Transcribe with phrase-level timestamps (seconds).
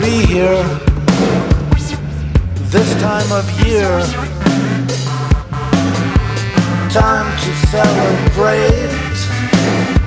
[0.00, 0.62] be here
[2.70, 4.00] this time of year.
[6.90, 8.90] Time to celebrate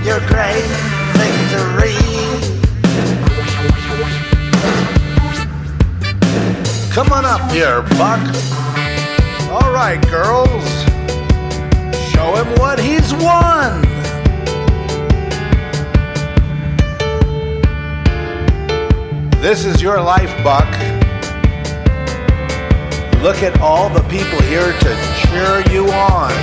[0.03, 0.70] your great
[1.20, 1.95] victory.
[6.91, 8.21] Come on up here, Buck.
[9.51, 10.70] All right, girls.
[12.12, 13.88] Show him what he's won.
[19.41, 20.67] This is your life, Buck.
[23.23, 26.34] Look at all the people here to cheer you on.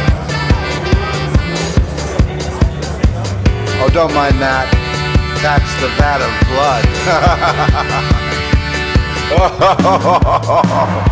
[3.83, 4.73] Oh, don't mind that.
[5.43, 6.87] That's the vat of blood.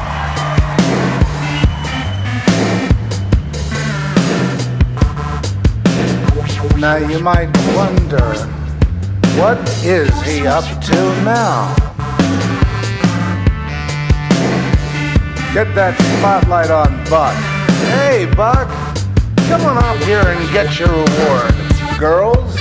[6.85, 8.35] Now you might wonder,
[9.39, 11.75] what is he up to now?
[15.53, 17.35] Get that spotlight on Buck.
[17.95, 18.69] Hey, Buck,
[19.49, 21.55] come on up here and get your reward.
[21.99, 22.57] Girls,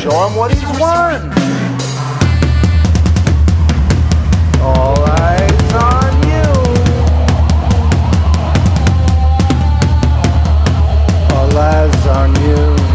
[0.00, 1.32] show him what he's won.
[4.62, 6.50] All eyes on you.
[11.34, 12.86] All eyes on you.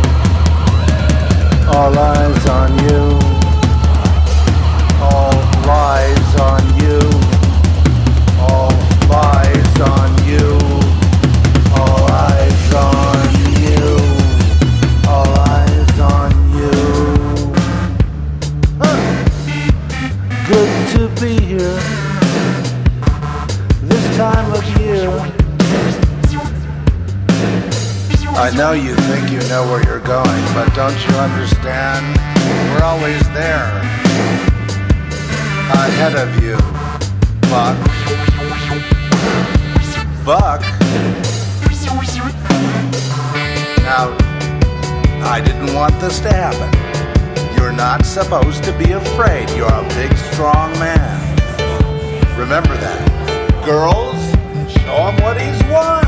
[1.74, 3.21] All eyes on you.
[20.92, 21.80] To be here.
[23.82, 25.10] This time of year.
[28.36, 32.18] I know you think you know where you're going, but don't you understand?
[32.72, 33.72] We're always there.
[35.72, 36.58] Ahead of you,
[37.50, 37.78] Buck.
[40.26, 40.62] Buck?
[43.84, 44.16] Now,
[45.24, 46.91] I didn't want this to happen.
[47.72, 49.50] You're not supposed to be afraid.
[49.52, 51.38] You're a big, strong man.
[52.38, 53.00] Remember that.
[53.64, 54.20] Girls,
[54.74, 56.04] show him what he's won.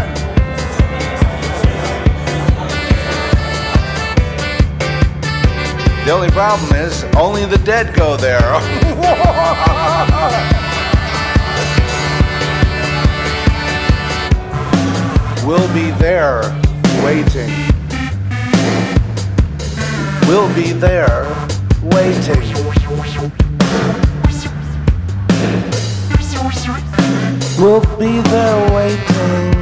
[6.05, 8.41] The only problem is only the dead go there.
[15.47, 16.41] we'll be there
[17.05, 17.49] waiting.
[20.27, 21.32] We'll be there
[21.93, 22.53] waiting.
[27.59, 29.53] We'll be there waiting.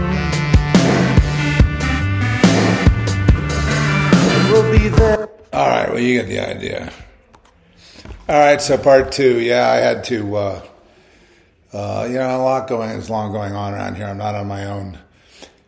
[4.50, 5.30] We'll be there.
[5.54, 6.94] All right, well, you get the idea.
[8.28, 9.40] All right, so part two.
[9.40, 10.62] Yeah, I had to, uh,
[11.74, 14.08] uh, you know, a lot going, is long going on around here.
[14.08, 14.98] I'm not on my own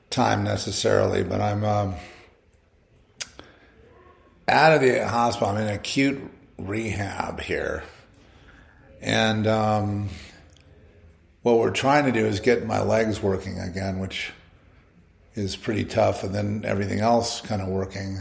[0.10, 1.96] time necessarily, but I'm um,
[4.48, 5.50] out of the hospital.
[5.50, 7.84] I'm in acute rehab here.
[9.02, 10.10] And um,
[11.42, 14.32] what we're trying to do is get my legs working again, which
[15.36, 18.20] is pretty tough, and then everything else kind of working.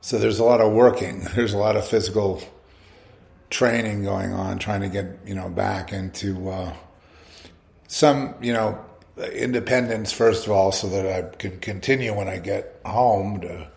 [0.00, 1.20] So there's a lot of working.
[1.34, 2.42] There's a lot of physical
[3.50, 6.72] training going on, trying to get you know back into uh,
[7.88, 8.84] some you know
[9.32, 13.68] independence first of all, so that I can continue when I get home to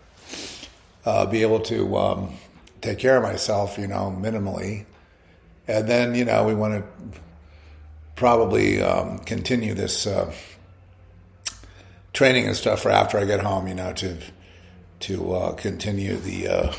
[1.04, 2.32] uh, be able to um,
[2.80, 4.86] take care of myself, you know, minimally,
[5.68, 7.20] and then you know we want to
[8.16, 10.32] probably um, continue this uh,
[12.12, 14.18] training and stuff for after I get home, you know, to
[15.00, 16.48] to uh, continue the.
[16.48, 16.72] Uh,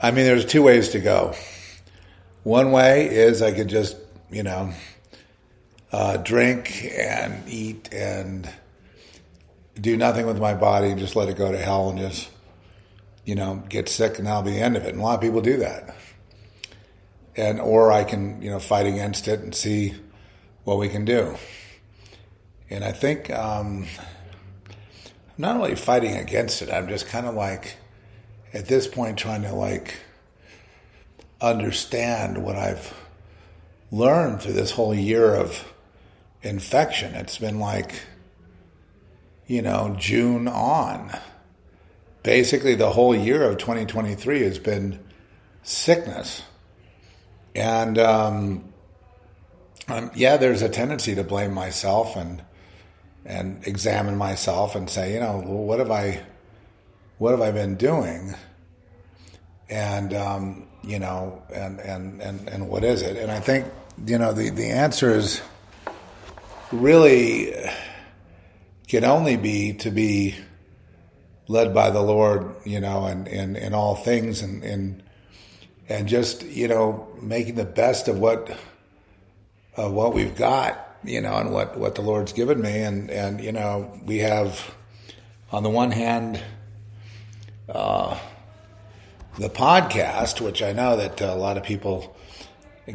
[0.00, 1.34] I mean, there's two ways to go.
[2.42, 3.96] One way is I could just,
[4.30, 4.72] you know,
[5.92, 8.48] uh, drink and eat and
[9.78, 12.30] do nothing with my body and just let it go to hell and just,
[13.24, 14.90] you know, get sick and that'll be the end of it.
[14.90, 15.94] And a lot of people do that.
[17.36, 19.94] And or I can, you know, fight against it and see
[20.64, 21.36] what we can do.
[22.68, 23.86] And I think um,
[24.68, 26.70] I'm not really fighting against it.
[26.70, 27.76] I'm just kind of like,
[28.52, 29.94] at this point, trying to like
[31.40, 32.94] understand what I've
[33.90, 35.72] learned through this whole year of
[36.42, 37.14] infection.
[37.14, 38.02] It's been like,
[39.46, 41.16] you know, June on.
[42.22, 45.00] Basically, the whole year of 2023 has been
[45.62, 46.42] sickness.
[47.54, 48.72] And um,
[49.88, 52.42] um, yeah, there's a tendency to blame myself and
[53.24, 56.22] and examine myself and say, you know, well, what have I,
[57.18, 58.34] what have I been doing?
[59.68, 63.16] And um, you know, and and and and what is it?
[63.16, 63.66] And I think
[64.06, 65.42] you know, the, the answer is
[66.72, 67.54] really
[68.88, 70.34] can only be to be
[71.50, 75.02] led by the Lord, you know, and in, in, all things and, and
[75.88, 78.56] and just, you know, making the best of what
[79.76, 82.78] of what we've got, you know, and what, what the Lord's given me.
[82.82, 84.72] And, and, you know, we have
[85.50, 86.40] on the one hand
[87.68, 88.16] uh,
[89.36, 92.16] the podcast, which I know that a lot of people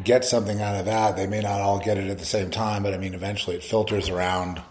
[0.02, 1.16] get something out of that.
[1.16, 3.64] They may not all get it at the same time, but I mean, eventually it
[3.64, 4.62] filters around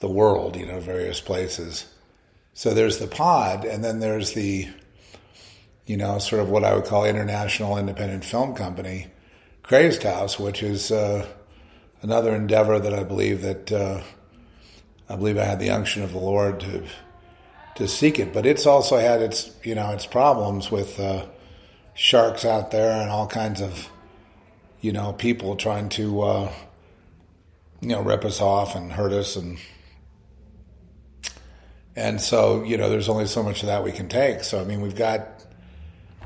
[0.00, 1.93] the world, you know, various places.
[2.54, 4.68] So there's the pod, and then there's the,
[5.86, 9.08] you know, sort of what I would call international independent film company,
[9.64, 11.26] Crazed House, which is uh,
[12.00, 14.02] another endeavor that I believe that uh,
[15.08, 16.84] I believe I had the unction of the Lord to
[17.74, 18.32] to seek it.
[18.32, 21.26] But it's also had its you know its problems with uh,
[21.94, 23.90] sharks out there and all kinds of
[24.80, 26.52] you know people trying to uh,
[27.80, 29.58] you know rip us off and hurt us and
[31.96, 34.44] and so you know there's only so much of that we can take.
[34.44, 35.44] So I mean we've got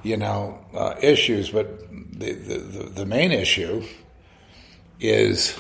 [0.03, 1.81] you know uh, issues, but
[2.19, 2.59] the, the
[2.95, 3.85] the main issue
[5.01, 5.59] is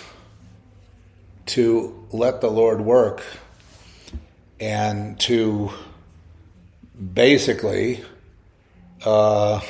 [1.46, 3.22] to let the Lord work
[4.60, 5.70] and to
[7.14, 8.04] basically,
[9.04, 9.60] uh,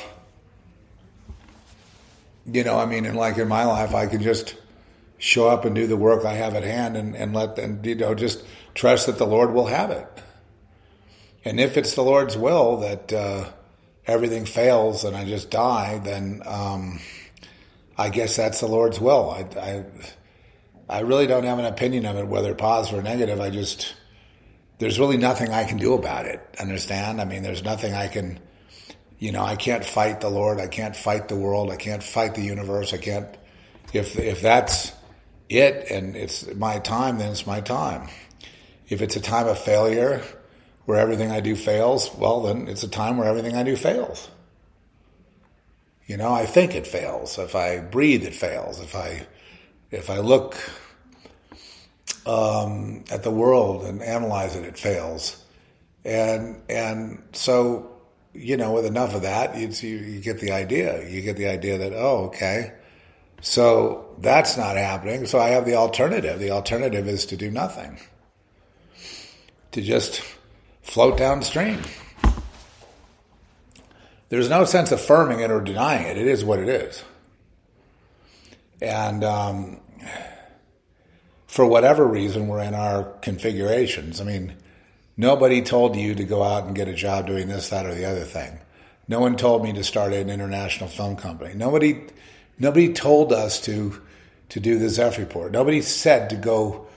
[2.45, 4.55] you know, I mean, and like in my life, I can just
[5.17, 7.95] show up and do the work I have at hand and, and let them, you
[7.95, 8.43] know, just
[8.73, 10.07] trust that the Lord will have it.
[11.45, 13.49] And if it's the Lord's will that uh,
[14.05, 16.99] everything fails and I just die, then um,
[17.97, 19.29] I guess that's the Lord's will.
[19.29, 19.85] I, I,
[20.97, 23.39] I really don't have an opinion of it, whether positive or negative.
[23.39, 23.95] I just
[24.79, 26.41] there's really nothing I can do about it.
[26.59, 27.21] Understand?
[27.21, 28.39] I mean, there's nothing I can,
[29.19, 30.59] you know, I can't fight the Lord.
[30.59, 31.69] I can't fight the world.
[31.69, 32.93] I can't fight the universe.
[32.93, 33.27] I can't,
[33.93, 34.93] if, if that's
[35.49, 38.07] it and it's my time, then it's my time.
[38.87, 40.23] If it's a time of failure
[40.89, 44.27] where everything I do fails, well, then it's a time where everything I do fails.
[46.07, 47.37] You know, I think it fails.
[47.37, 48.79] If I breathe, it fails.
[48.79, 49.27] If I,
[49.91, 50.57] if I look
[52.25, 55.45] um, at the world and analyze it, it fails.
[56.03, 57.91] And and so
[58.33, 61.07] you know, with enough of that, you, you get the idea.
[61.07, 62.73] You get the idea that oh, okay,
[63.41, 65.27] so that's not happening.
[65.27, 66.39] So I have the alternative.
[66.39, 67.99] The alternative is to do nothing,
[69.73, 70.23] to just
[70.89, 71.79] float downstream.
[74.29, 76.17] There's no sense affirming it or denying it.
[76.17, 77.03] It is what it is.
[78.81, 79.79] And um,
[81.47, 84.19] for whatever reason, we're in our configurations.
[84.19, 84.55] I mean,
[85.15, 88.05] nobody told you to go out and get a job doing this, that, or the
[88.05, 88.59] other thing.
[89.07, 91.53] No one told me to start an international film company.
[91.55, 92.01] Nobody,
[92.57, 94.01] nobody told us to
[94.49, 95.51] to do the Zeph report.
[95.51, 96.87] Nobody said to go.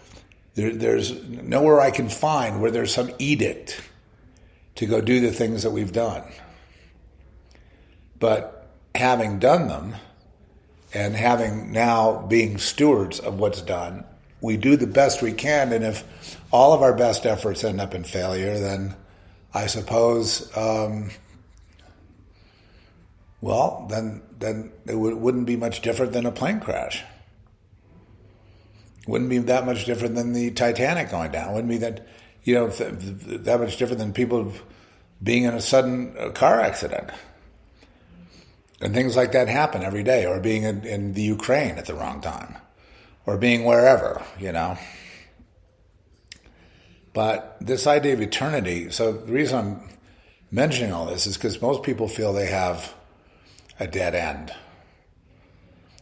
[0.54, 3.80] There, there's nowhere I can find where there's some edict
[4.74, 6.24] to go do the things that we've done.
[8.18, 9.94] But having done them,
[10.94, 14.04] and having now being stewards of what's done,
[14.40, 17.94] we do the best we can, and if all of our best efforts end up
[17.94, 18.94] in failure, then
[19.54, 21.10] I suppose, um,
[23.40, 27.04] well, then then it w- wouldn't be much different than a plane crash.
[29.06, 31.54] Wouldn't be that much different than the Titanic going down.
[31.54, 32.06] Wouldn't be that
[32.44, 34.52] you know th- th- that much different than people
[35.22, 37.10] being in a sudden uh, car accident.
[38.80, 41.94] And things like that happen every day, or being in, in the Ukraine at the
[41.94, 42.56] wrong time
[43.26, 44.78] or being wherever, you know.
[47.12, 49.88] But this idea of eternity, so the reason I'm
[50.50, 52.94] mentioning all this is because most people feel they have
[53.78, 54.52] a dead end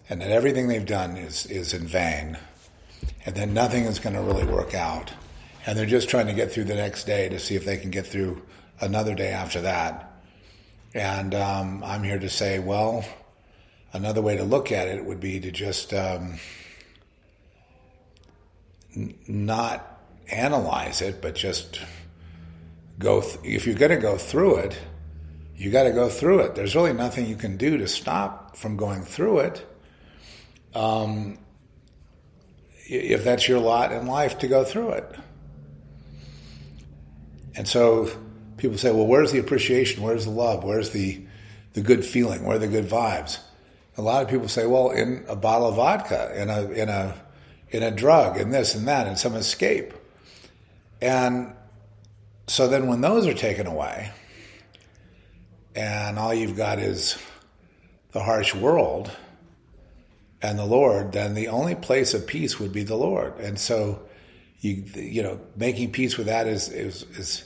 [0.08, 2.38] and that everything they've done is, is in vain
[3.26, 5.12] and then nothing is going to really work out.
[5.66, 7.90] And they're just trying to get through the next day to see if they can
[7.90, 8.42] get through
[8.80, 10.10] another day after that.
[10.94, 13.04] And um, I'm here to say, well,
[13.92, 15.92] another way to look at it would be to just.
[15.92, 16.38] Um,
[19.28, 21.80] not analyze it, but just
[22.98, 23.20] go.
[23.20, 24.78] Th- if you're going to go through it,
[25.56, 26.54] you got to go through it.
[26.54, 29.66] There's really nothing you can do to stop from going through it.
[30.74, 31.38] Um,
[32.90, 35.16] if that's your lot in life to go through it.
[37.54, 38.10] And so
[38.56, 40.02] people say, well, where's the appreciation?
[40.02, 40.64] Where's the love?
[40.64, 41.22] Where's the,
[41.72, 42.44] the good feeling?
[42.44, 43.38] Where are the good vibes?
[43.96, 47.14] A lot of people say, well, in a bottle of vodka, in a, in a
[47.70, 49.94] in a drug in this and that in some escape.
[51.00, 51.54] And
[52.46, 54.10] so then when those are taken away
[55.74, 57.16] and all you've got is
[58.12, 59.10] the harsh world,
[60.42, 63.38] and the Lord, then the only place of peace would be the Lord.
[63.38, 64.02] And so,
[64.60, 67.44] you you know, making peace with that is is is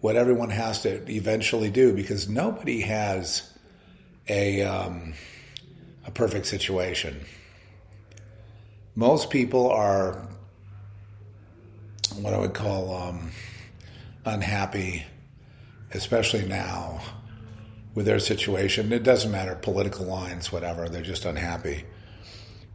[0.00, 3.52] what everyone has to eventually do because nobody has
[4.28, 5.14] a um,
[6.06, 7.20] a perfect situation.
[8.94, 10.28] Most people are
[12.20, 13.30] what I would call um,
[14.24, 15.04] unhappy,
[15.92, 17.00] especially now
[17.94, 18.92] with their situation.
[18.92, 20.88] It doesn't matter political lines, whatever.
[20.88, 21.84] They're just unhappy.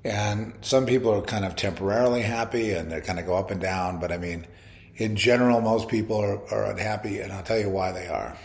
[0.04, 3.62] And some people are kind of temporarily happy and they kind of go up and
[3.62, 4.00] down.
[4.00, 4.48] But I mean,
[4.96, 7.20] in general, most people are, are unhappy.
[7.20, 8.36] And I'll tell you why they are.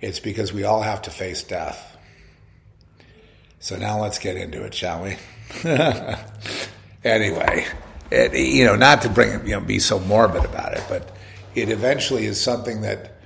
[0.00, 1.98] It's because we all have to face death.
[3.58, 5.16] So now let's get into it, shall we?
[7.04, 7.66] anyway,
[8.10, 11.14] it, you know, not to bring it, you know, be so morbid about it, but
[11.54, 13.20] it eventually is something that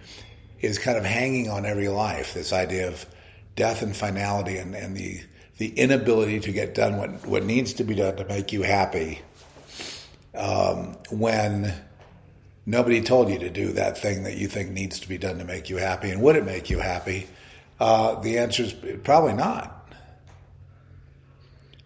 [0.61, 2.34] is kind of hanging on every life.
[2.34, 3.06] This idea of
[3.54, 5.20] death and finality and, and the
[5.58, 9.23] the inability to get done what, what needs to be done to make you happy
[10.34, 11.73] um, when
[12.66, 15.44] nobody told you to do that thing that you think needs to be done to
[15.44, 16.11] make you happy.
[16.11, 17.28] And would it make you happy?
[17.78, 19.92] Uh, the answer is probably not.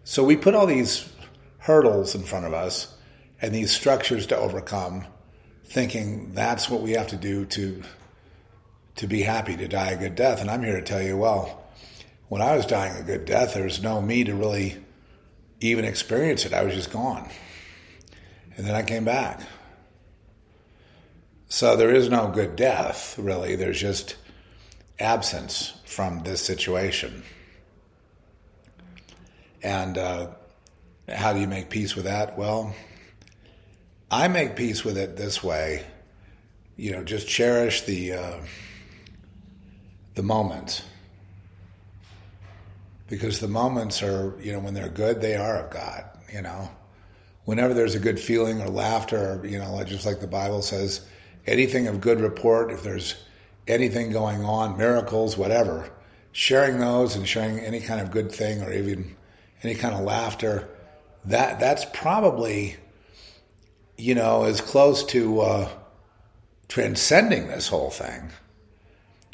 [0.03, 1.11] So we put all these
[1.59, 2.95] hurdles in front of us
[3.41, 5.05] and these structures to overcome,
[5.65, 7.83] thinking that's what we have to do to
[8.95, 10.41] to be happy to die a good death.
[10.41, 11.58] And I'm here to tell you, well,
[12.29, 14.77] when I was dying a good death, there was no me to really
[15.59, 16.53] even experience it.
[16.53, 17.27] I was just gone.
[18.55, 19.41] And then I came back.
[21.47, 23.55] So there is no good death, really.
[23.55, 24.15] There's just
[24.99, 27.23] absence from this situation.
[29.63, 30.29] And uh,
[31.11, 32.37] how do you make peace with that?
[32.37, 32.75] Well,
[34.11, 35.83] I make peace with it this way.
[36.77, 38.39] You know, just cherish the uh,
[40.13, 40.83] the moments
[43.09, 46.69] because the moments are, you know, when they're good, they are of God, you know.
[47.45, 51.01] Whenever there's a good feeling or laughter, or, you know, just like the Bible says,
[51.47, 53.15] anything of good report, if there's
[53.67, 55.89] anything going on, miracles, whatever,
[56.31, 59.15] sharing those and sharing any kind of good thing or even
[59.63, 60.69] any kind of laughter,
[61.25, 62.77] that that's probably,
[63.97, 65.69] you know, as close to uh,
[66.67, 68.29] transcending this whole thing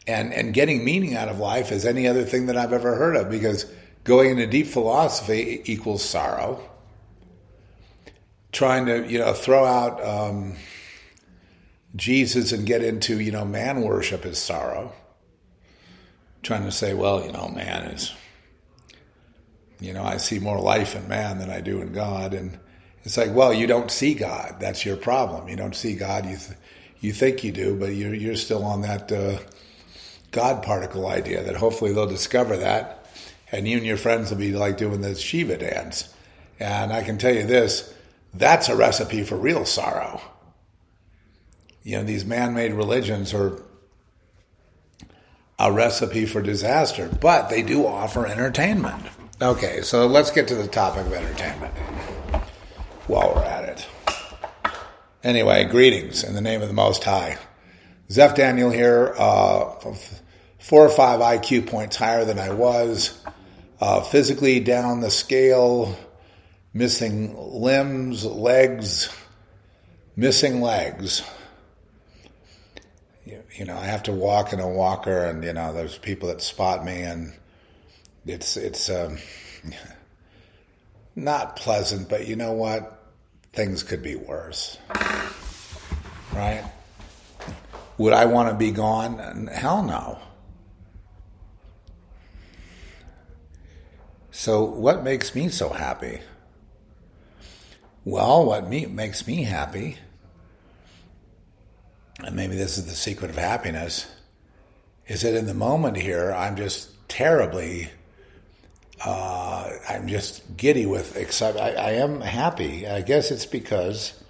[0.07, 3.15] and and getting meaning out of life as any other thing that I've ever heard
[3.15, 3.65] of because
[4.03, 6.61] going into deep philosophy equals sorrow.
[8.51, 10.55] Trying to you know throw out um,
[11.95, 14.93] Jesus and get into you know man worship is sorrow.
[16.43, 18.13] Trying to say, well, you know, man is,
[19.79, 22.59] you know, I see more life in man than I do in God, and
[23.03, 24.57] it's like, well, you don't see God.
[24.59, 25.47] That's your problem.
[25.49, 26.25] You don't see God.
[26.25, 26.57] You th-
[26.99, 29.11] you think you do, but you're you're still on that.
[29.11, 29.39] Uh,
[30.35, 33.07] God particle idea that hopefully they'll discover that
[33.53, 36.13] and you and your friends will be like doing the Shiva dance.
[36.59, 37.93] And I can tell you this
[38.33, 40.21] that's a recipe for real sorrow.
[41.83, 43.61] You know, these man made religions are
[45.57, 49.05] a recipe for disaster, but they do offer entertainment.
[49.41, 51.73] Okay, so let's get to the topic of entertainment
[53.07, 53.87] while we're at it.
[55.23, 57.37] Anyway, greetings in the name of the Most High.
[58.11, 59.15] Zeph Daniel here.
[59.17, 59.75] Uh,
[60.65, 63.23] four or five IQ points higher than I was,
[63.79, 65.95] uh, physically down the scale,
[66.73, 69.15] missing limbs, legs,
[70.15, 71.21] missing legs.
[73.27, 76.29] You, you, know, I have to walk in a walker, and you know, there's people
[76.29, 77.31] that spot me, and
[78.25, 79.19] it's it's um,
[81.15, 82.09] not pleasant.
[82.09, 83.03] But you know what?
[83.53, 84.79] Things could be worse,
[86.33, 86.63] right?
[87.99, 89.47] Would I want to be gone?
[89.53, 90.19] Hell no.
[94.37, 96.19] So, what makes me so happy?
[98.03, 99.95] Well, what me, makes me happy,
[102.19, 104.05] and maybe this is the secret of happiness,
[105.07, 107.89] is that in the moment here, I'm just terribly,
[109.05, 111.65] uh, I'm just giddy with excitement.
[111.65, 112.85] I, I, am happy.
[112.85, 114.21] I guess it's because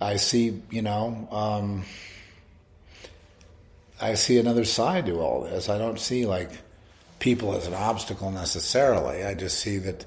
[0.00, 1.84] I see, you know, um,
[4.00, 5.68] I see another side to all this.
[5.68, 6.50] I don't see like
[7.18, 9.24] people as an obstacle necessarily.
[9.24, 10.04] I just see that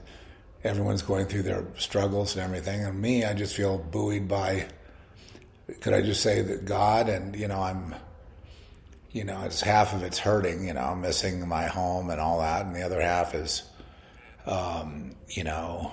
[0.63, 2.84] everyone's going through their struggles and everything.
[2.84, 4.68] And me, I just feel buoyed by,
[5.82, 7.96] could I just say that God and, you know, I'm,
[9.12, 12.39] you know, it's half of it's hurting, you know, I'm missing my home and all
[12.39, 12.65] that.
[12.65, 13.63] And the other half is,
[14.46, 15.91] um, you know,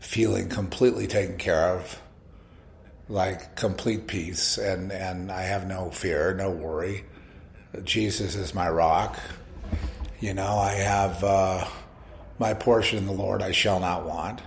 [0.00, 2.00] feeling completely taken care of,
[3.08, 4.58] like complete peace.
[4.58, 7.04] And, and I have no fear, no worry.
[7.84, 9.18] Jesus is my rock.
[10.22, 11.64] You know, I have uh,
[12.38, 14.40] my portion in the Lord I shall not want.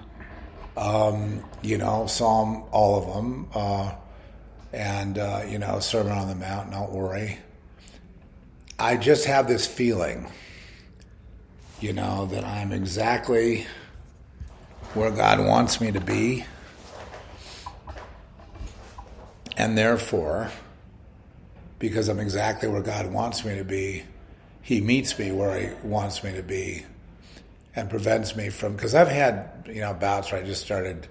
[0.78, 3.50] Um, you know, Psalm, all of them.
[3.54, 3.94] Uh,
[4.72, 7.40] and, uh, you know, Sermon on the Mount, don't worry.
[8.80, 10.32] I just have this feeling,
[11.82, 13.68] you know, that I'm exactly
[14.94, 16.46] where God wants me to be.
[19.58, 20.52] And therefore,
[21.80, 24.06] because I'm exactly where God wants me to be,
[24.66, 26.88] He meets me where He wants me to be
[27.76, 31.08] and prevents me from because I've had you know bouts where I just started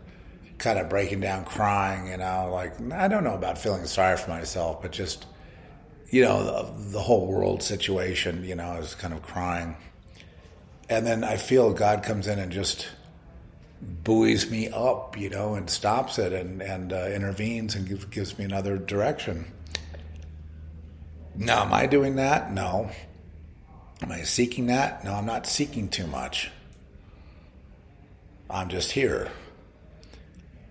[0.58, 2.08] kind of breaking down, crying.
[2.08, 5.26] You know, like I don't know about feeling sorry for myself, but just
[6.11, 8.42] you know the, the whole world situation.
[8.42, 9.76] You know, I was kind of crying,
[10.88, 12.88] and then I feel God comes in and just
[13.80, 18.37] buoys me up, you know, and stops it and and uh, intervenes and gives, gives
[18.37, 19.44] me another direction.
[21.37, 22.52] Now, am I doing that?
[22.52, 22.90] No.
[24.02, 25.04] Am I seeking that?
[25.04, 26.50] No, I'm not seeking too much.
[28.50, 29.30] I'm just here.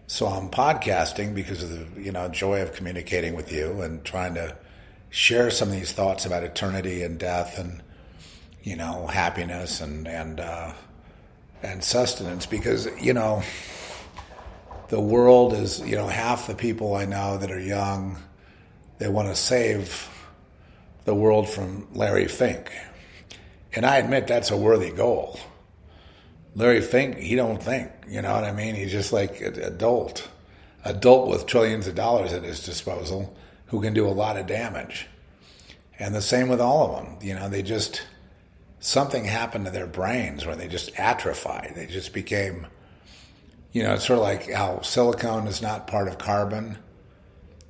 [0.08, 4.36] So I'm podcasting because of the you know joy of communicating with you and trying
[4.36, 4.56] to
[5.10, 7.82] share some of these thoughts about eternity and death and
[8.62, 10.74] you know happiness and and uh,
[11.64, 13.42] and sustenance because you know
[14.90, 18.22] the world is you know half the people I know that are young
[19.00, 20.10] they want to save
[21.06, 22.72] the world from Larry Fink
[23.76, 25.40] and I admit that's a worthy goal.
[26.56, 28.76] Larry Fink, he don't think, you know what I mean?
[28.76, 30.30] He's just like an adult,
[30.86, 33.36] adult with trillions of dollars at his disposal
[33.68, 35.08] who can do a lot of damage.
[35.98, 37.18] And the same with all of them.
[37.22, 38.04] You know, they just,
[38.80, 41.74] something happened to their brains where they just atrophied.
[41.76, 42.68] They just became,
[43.72, 46.78] you know, it's sort of like how silicone is not part of carbon.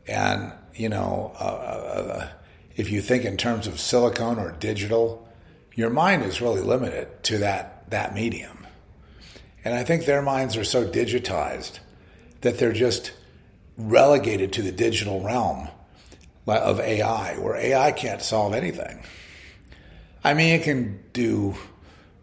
[0.08, 2.30] And, you know, uh, uh, uh
[2.76, 5.30] if you think in terms of silicone or digital,
[5.76, 8.66] your mind is really limited to that, that medium.
[9.66, 11.80] And I think their minds are so digitized
[12.42, 13.14] that they're just
[13.78, 15.70] relegated to the digital realm
[16.46, 19.02] of AI, where AI can't solve anything.
[20.24, 21.56] I mean, it can do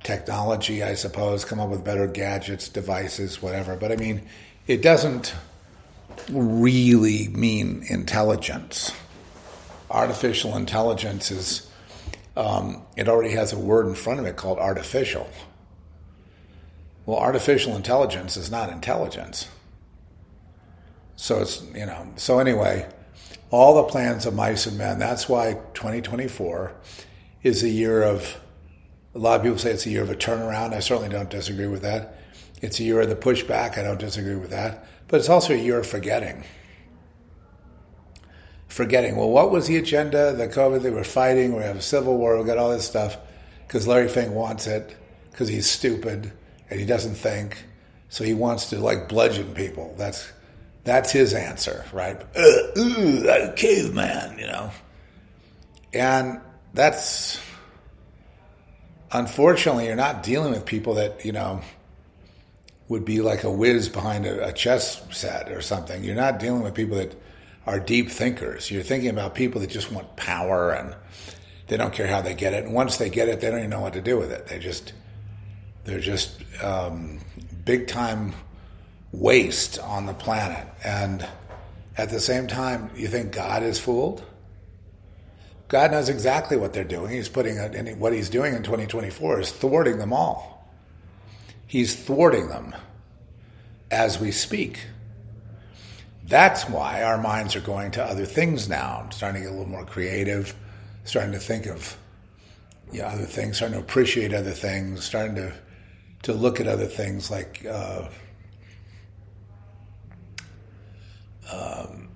[0.03, 4.23] technology, I suppose, come up with better gadgets, devices, whatever, but I mean,
[4.67, 5.35] it doesn't
[6.31, 8.93] really mean intelligence.
[9.91, 11.70] Artificial intelligence is
[12.37, 15.29] um, it already has a word in front of it called artificial.
[17.07, 19.49] Well, artificial intelligence is not intelligence.
[21.17, 22.89] So it's, you know, so anyway,
[23.51, 26.73] all the plans of mice and men, that's why 2024
[27.43, 28.41] is a year of,
[29.15, 30.73] a lot of people say it's a year of a turnaround.
[30.73, 32.17] I certainly don't disagree with that.
[32.63, 33.77] It's a year of the pushback.
[33.77, 34.87] I don't disagree with that.
[35.09, 36.45] But it's also a year of forgetting
[38.71, 40.33] forgetting, well, what was the agenda?
[40.33, 43.19] The COVID, they were fighting, we have a civil war, we got all this stuff
[43.67, 44.97] because Larry Fink wants it
[45.31, 46.33] because he's stupid
[46.71, 47.65] and he doesn't think.
[48.09, 49.95] So he wants to like bludgeon people.
[49.99, 50.33] That's
[50.83, 52.21] that's his answer, right?
[52.35, 54.71] Uh, uh, caveman, you know.
[55.93, 56.41] And
[56.75, 57.41] that's
[59.13, 61.61] unfortunately you're not dealing with people that you know
[62.89, 66.03] would be like a whiz behind a, a chess set or something.
[66.03, 67.15] You're not dealing with people that
[67.71, 68.69] are deep thinkers.
[68.69, 70.97] You're thinking about people that just want power and
[71.69, 72.65] they don't care how they get it.
[72.65, 74.49] And once they get it, they don't even know what to do with it.
[74.49, 74.93] They just
[75.85, 77.21] they're just um,
[77.65, 78.35] big time
[79.13, 80.67] waste on the planet.
[80.85, 81.25] And
[81.97, 84.25] at the same time, you think God is fooled.
[85.69, 87.13] God knows exactly what they're doing.
[87.13, 90.69] He's putting it, what he's doing in 2024 is thwarting them all.
[91.69, 92.75] He's thwarting them
[93.93, 94.81] as we speak.
[96.31, 99.69] That's why our minds are going to other things now, starting to get a little
[99.69, 100.55] more creative,
[101.03, 101.97] starting to think of
[102.93, 105.53] you know, other things, starting to appreciate other things, starting to
[106.23, 108.09] to look at other things like uh,
[111.53, 112.11] um,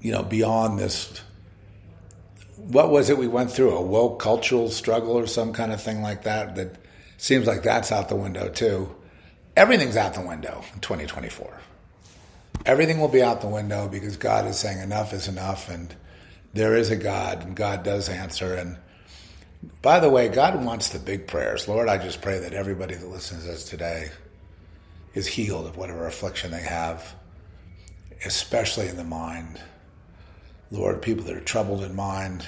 [0.00, 1.20] you know beyond this.
[2.56, 3.76] What was it we went through?
[3.76, 6.56] A woke cultural struggle or some kind of thing like that?
[6.56, 6.76] That
[7.18, 8.96] seems like that's out the window too.
[9.54, 11.60] Everything's out the window in 2024
[12.66, 15.94] everything will be out the window because God is saying enough is enough and
[16.52, 18.54] there is a God and God does answer.
[18.54, 18.78] And
[19.82, 21.68] by the way, God wants the big prayers.
[21.68, 24.10] Lord, I just pray that everybody that listens to us today
[25.14, 27.14] is healed of whatever affliction they have,
[28.24, 29.60] especially in the mind.
[30.70, 32.46] Lord, people that are troubled in mind,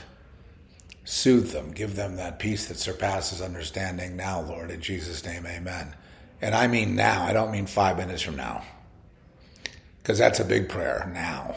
[1.04, 5.94] soothe them, give them that peace that surpasses understanding now, Lord, in Jesus' name, amen.
[6.40, 8.64] And I mean now, I don't mean five minutes from now
[10.06, 11.52] because that's a big prayer now.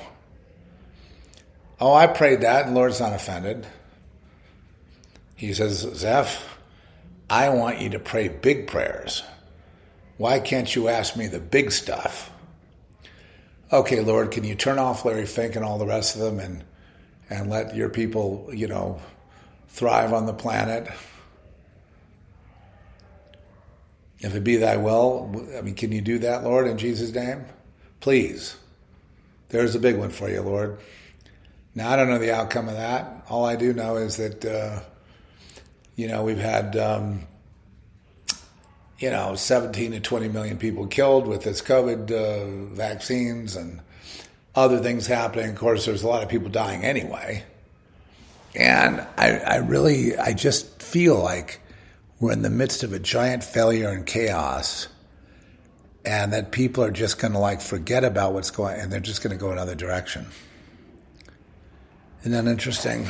[1.79, 3.67] Oh, I prayed that, and Lord's not offended.
[5.35, 6.57] He says, Zeph,
[7.29, 9.21] I want you to pray big prayers.
[10.17, 12.31] Why can't you ask me the big stuff?
[13.71, 16.63] Okay, Lord, can you turn off Larry Fink and all the rest of them and
[17.29, 18.99] and let your people, you know,
[19.67, 20.91] thrive on the planet?
[24.17, 27.45] If it be thy will, I mean, can you do that, Lord, in Jesus' name?
[27.99, 28.55] Please.
[29.49, 30.79] There's a big one for you, Lord.
[31.75, 33.25] Now, I don't know the outcome of that.
[33.29, 34.81] All I do know is that, uh,
[35.95, 37.27] you know, we've had, um,
[38.99, 43.81] you know, 17 to 20 million people killed with this COVID uh, vaccines and
[44.55, 45.49] other things happening.
[45.49, 47.43] Of course, there's a lot of people dying anyway.
[48.55, 51.59] And I, I really, I just feel like
[52.19, 54.87] we're in the midst of a giant failure and chaos
[56.05, 59.21] and that people are just going to like forget about what's going and they're just
[59.21, 60.25] going to go another direction.
[62.21, 63.07] Isn't that interesting?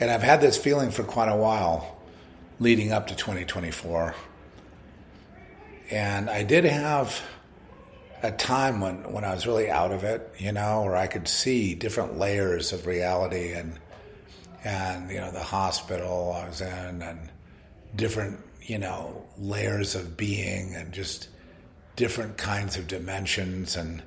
[0.00, 2.00] And I've had this feeling for quite a while
[2.58, 4.14] leading up to 2024.
[5.90, 7.20] And I did have
[8.22, 11.28] a time when, when I was really out of it, you know, where I could
[11.28, 13.78] see different layers of reality and
[14.64, 17.30] and you know the hospital I was in and
[17.94, 21.28] different you know layers of being and just
[22.02, 24.02] different kinds of dimensions and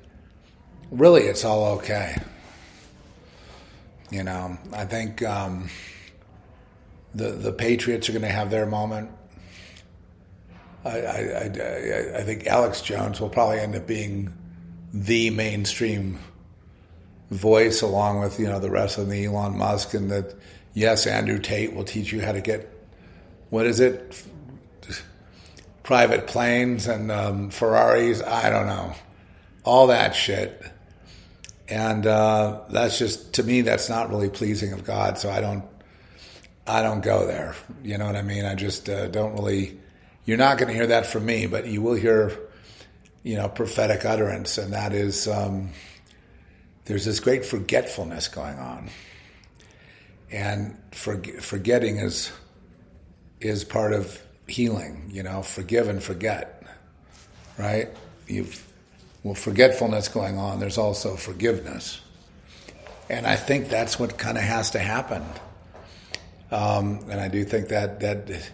[0.90, 2.16] really it's all okay
[4.10, 5.68] you know, I think um,
[7.14, 9.10] the the Patriots are going to have their moment.
[10.84, 14.32] I, I, I, I, think Alex Jones will probably end up being
[14.94, 16.20] the mainstream
[17.30, 20.34] voice, along with you know the rest of the Elon Musk, and that
[20.74, 22.72] yes, Andrew Tate will teach you how to get
[23.50, 24.24] what is it,
[25.86, 28.22] private planes and um, Ferraris.
[28.22, 28.92] I don't know,
[29.64, 30.62] all that shit
[31.68, 35.18] and uh, that's just to me that's not really pleasing of God.
[35.18, 35.64] So I don't
[36.66, 37.54] I don't go there.
[37.82, 38.44] You know what I mean?
[38.44, 39.78] I just uh, don't really.
[40.24, 42.36] You're not going to hear that from me, but you will hear,
[43.22, 45.70] you know, prophetic utterance, and that is um,
[46.86, 48.90] there's this great forgetfulness going on,
[50.32, 52.32] and for, forgetting is
[53.40, 55.10] is part of healing.
[55.12, 56.62] You know, forgive and forget,
[57.58, 57.88] right?
[58.26, 58.66] You've
[59.22, 62.00] well, forgetfulness going on, there's also forgiveness.
[63.10, 65.24] And I think that's what kind of has to happen.
[66.52, 68.50] Um, and I do think that that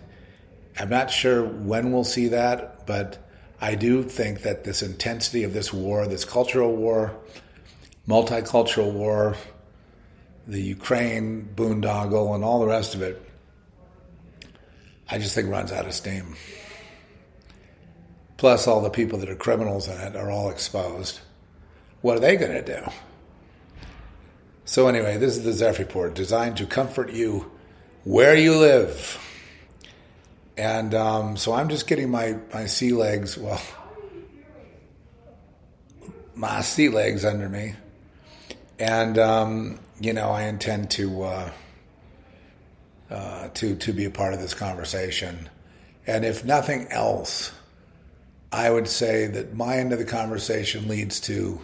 [0.78, 3.18] I'm not sure when we'll see that, but
[3.60, 7.14] I do think that this intensity of this war, this cultural war,
[8.08, 9.36] multicultural war,
[10.46, 13.22] the Ukraine boondoggle, and all the rest of it,
[15.12, 16.34] I just think runs out of steam
[18.42, 21.20] plus all the people that are criminals in it are all exposed.
[22.00, 22.90] What are they going to do?
[24.64, 27.52] So, anyway, this is the Zeph Report designed to comfort you
[28.02, 29.16] where you live.
[30.56, 33.62] And um, so I'm just getting my, my sea legs, well,
[36.34, 37.76] my sea legs under me.
[38.80, 41.52] And, um, you know, I intend to, uh,
[43.12, 45.50] uh, to, to be a part of this conversation.
[46.06, 47.52] And if nothing else,
[48.50, 51.60] I would say that my end of the conversation leads to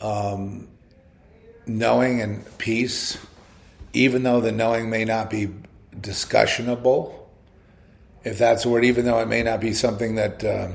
[0.00, 0.68] um,
[1.66, 3.18] knowing and peace,
[3.92, 5.50] even though the knowing may not be
[5.94, 7.14] discussionable,
[8.24, 10.74] if that's word, even though it may not be something that um,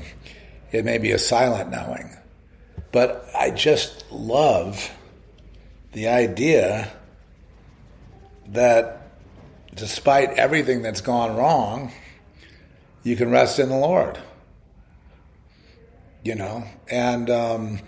[0.72, 2.16] it may be a silent knowing.
[2.92, 4.92] But I just love
[5.94, 6.92] the idea
[8.50, 9.07] that
[9.78, 11.92] despite everything that's gone wrong,
[13.04, 14.20] you can rest in the Lord
[16.28, 17.80] you know, and um,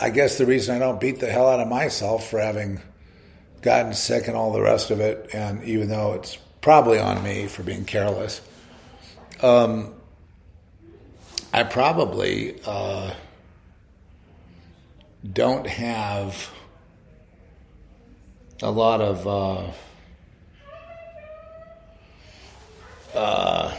[0.00, 2.80] I guess the reason I don't beat the hell out of myself for having
[3.60, 7.46] gotten sick and all the rest of it, and even though it's probably on me
[7.46, 8.40] for being careless,
[9.42, 9.92] um,
[11.52, 13.12] I probably uh,
[15.30, 16.50] don't have
[18.62, 19.26] a lot of.
[19.26, 19.72] Uh,
[23.14, 23.76] uh,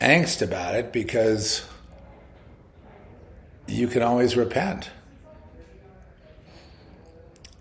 [0.00, 1.66] angst about it because
[3.66, 4.90] you can always repent.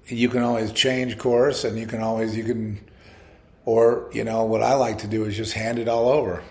[0.07, 2.79] You can always change course and you can always, you can,
[3.65, 6.43] or, you know, what I like to do is just hand it all over.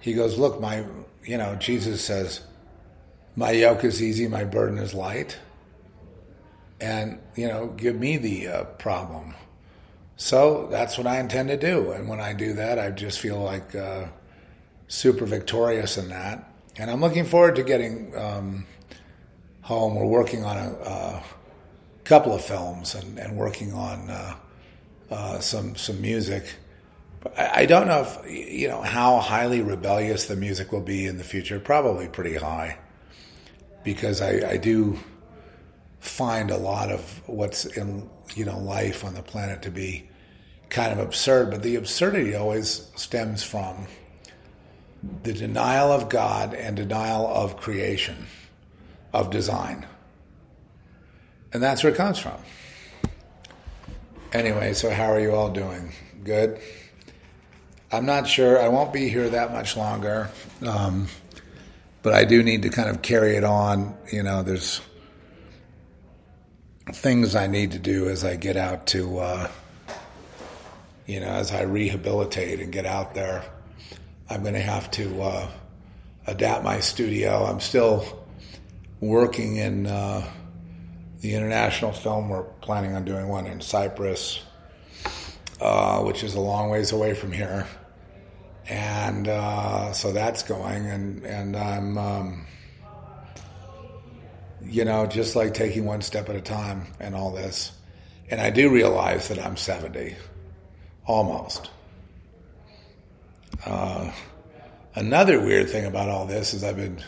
[0.00, 0.84] He goes, Look, my,
[1.24, 2.42] you know, Jesus says,
[3.36, 5.38] My yoke is easy, my burden is light.
[6.80, 9.34] And, you know, give me the uh, problem.
[10.16, 11.90] So that's what I intend to do.
[11.92, 14.08] And when I do that, I just feel like, uh,
[14.88, 16.50] super victorious in that.
[16.78, 18.66] And I'm looking forward to getting um,
[19.62, 19.94] home.
[19.94, 21.22] We're working on a, a,
[22.04, 24.34] couple of films and, and working on uh,
[25.10, 26.54] uh, some some music.
[27.36, 31.24] I don't know if you know how highly rebellious the music will be in the
[31.24, 31.60] future.
[31.60, 32.78] Probably pretty high,
[33.84, 34.98] because I, I do
[36.00, 40.08] find a lot of what's in you know life on the planet to be
[40.68, 41.50] kind of absurd.
[41.50, 43.86] But the absurdity always stems from
[45.22, 48.26] the denial of God and denial of creation,
[49.12, 49.86] of design.
[51.52, 52.38] And that's where it comes from.
[54.32, 55.92] Anyway, so how are you all doing?
[56.22, 56.60] Good?
[57.90, 58.60] I'm not sure.
[58.60, 60.28] I won't be here that much longer.
[60.62, 61.08] Um,
[62.02, 63.96] but I do need to kind of carry it on.
[64.12, 64.82] You know, there's
[66.92, 69.50] things I need to do as I get out to, uh,
[71.06, 73.44] you know, as I rehabilitate and get out there.
[74.30, 75.50] I'm going to have to uh,
[76.26, 77.44] adapt my studio.
[77.44, 78.24] I'm still
[79.00, 80.28] working in uh,
[81.20, 82.28] the international film.
[82.28, 84.42] We're planning on doing one in Cyprus,
[85.60, 87.66] uh, which is a long ways away from here,
[88.68, 90.86] and uh, so that's going.
[90.86, 92.46] And and I'm, um,
[94.62, 97.72] you know, just like taking one step at a time and all this.
[98.30, 100.16] And I do realize that I'm 70,
[101.06, 101.70] almost.
[103.64, 104.12] Uh,
[104.94, 107.02] another weird thing about all this is I've been,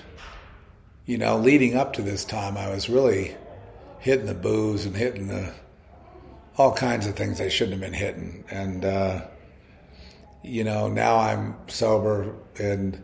[1.06, 3.36] you know, leading up to this time, I was really
[3.98, 5.52] hitting the booze and hitting the
[6.56, 9.22] all kinds of things I shouldn't have been hitting, and uh,
[10.42, 13.02] you know, now I'm sober and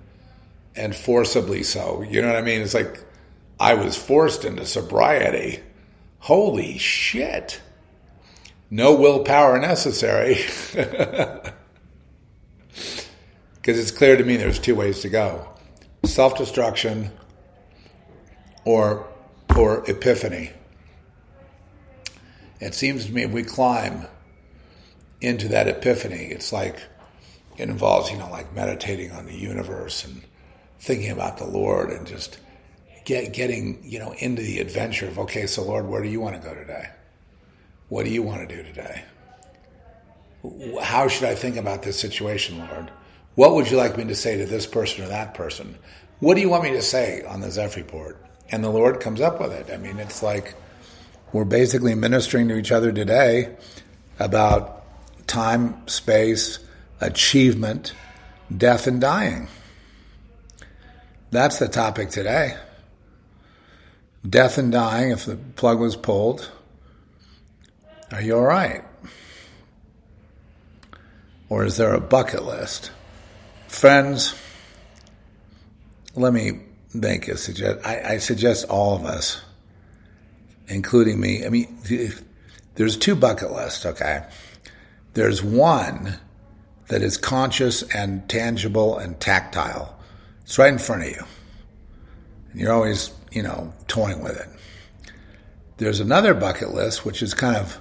[0.74, 2.02] and forcibly so.
[2.02, 2.60] You know what I mean?
[2.60, 3.02] It's like
[3.58, 5.60] I was forced into sobriety.
[6.20, 7.60] Holy shit!
[8.70, 10.34] No willpower necessary.
[13.54, 15.48] because it's clear to me there's two ways to go
[16.04, 17.10] self destruction
[18.64, 19.06] or,
[19.56, 20.50] or epiphany.
[22.60, 24.06] It seems to me if we climb
[25.20, 26.80] into that epiphany, it's like
[27.56, 30.22] it involves, you know, like meditating on the universe and
[30.78, 32.38] thinking about the Lord and just
[33.06, 36.40] get, getting, you know, into the adventure of, okay, so Lord, where do you want
[36.40, 36.90] to go today?
[37.88, 39.04] What do you want to do today?
[40.82, 42.90] How should I think about this situation, Lord?
[43.36, 45.78] What would you like me to say to this person or that person?
[46.18, 48.22] What do you want me to say on the Zeph report?
[48.50, 49.72] And the Lord comes up with it.
[49.72, 50.54] I mean, it's like
[51.32, 53.56] we're basically ministering to each other today
[54.18, 54.84] about
[55.28, 56.58] time, space,
[57.00, 57.94] achievement,
[58.56, 59.48] death, and dying.
[61.30, 62.56] That's the topic today.
[64.28, 66.50] Death and dying, if the plug was pulled,
[68.10, 68.82] are you all right?
[71.48, 72.90] Or is there a bucket list?
[73.68, 74.34] Friends,
[76.14, 76.60] let me
[76.94, 77.86] make a suggest.
[77.86, 79.40] I, I, suggest all of us,
[80.66, 81.44] including me.
[81.44, 81.78] I mean,
[82.74, 83.84] there's two bucket lists.
[83.84, 84.24] Okay,
[85.14, 86.18] there's one
[86.88, 89.98] that is conscious and tangible and tactile.
[90.42, 91.24] It's right in front of you,
[92.56, 94.48] you're always, you know, toying with it.
[95.76, 97.78] There's another bucket list which is kind of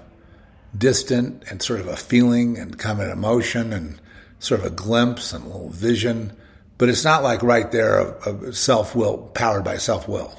[0.77, 3.99] distant and sort of a feeling and kind of an emotion and
[4.39, 6.35] sort of a glimpse and a little vision,
[6.77, 10.37] but it's not like right there of, of self will, powered by self will.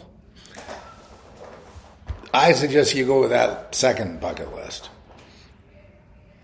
[2.34, 4.90] I suggest you go with that second bucket list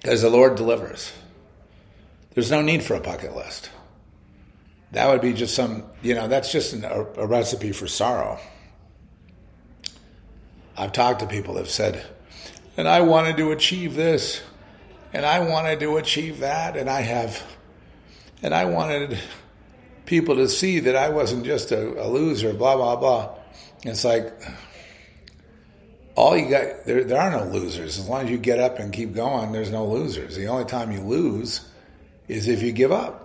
[0.00, 1.12] because the Lord delivers.
[2.34, 3.68] There's no need for a bucket list.
[4.92, 8.38] That would be just some, you know, that's just an, a, a recipe for sorrow.
[10.76, 12.04] I've talked to people that have said,
[12.76, 14.42] and I wanted to achieve this
[15.12, 17.42] and I wanted to achieve that, and I have,
[18.42, 19.18] and I wanted
[20.06, 23.34] people to see that I wasn't just a, a loser, blah blah blah.
[23.84, 24.32] It's like
[26.14, 27.04] all you got there.
[27.04, 29.52] There are no losers as long as you get up and keep going.
[29.52, 30.34] There's no losers.
[30.36, 31.68] The only time you lose
[32.28, 33.21] is if you give up.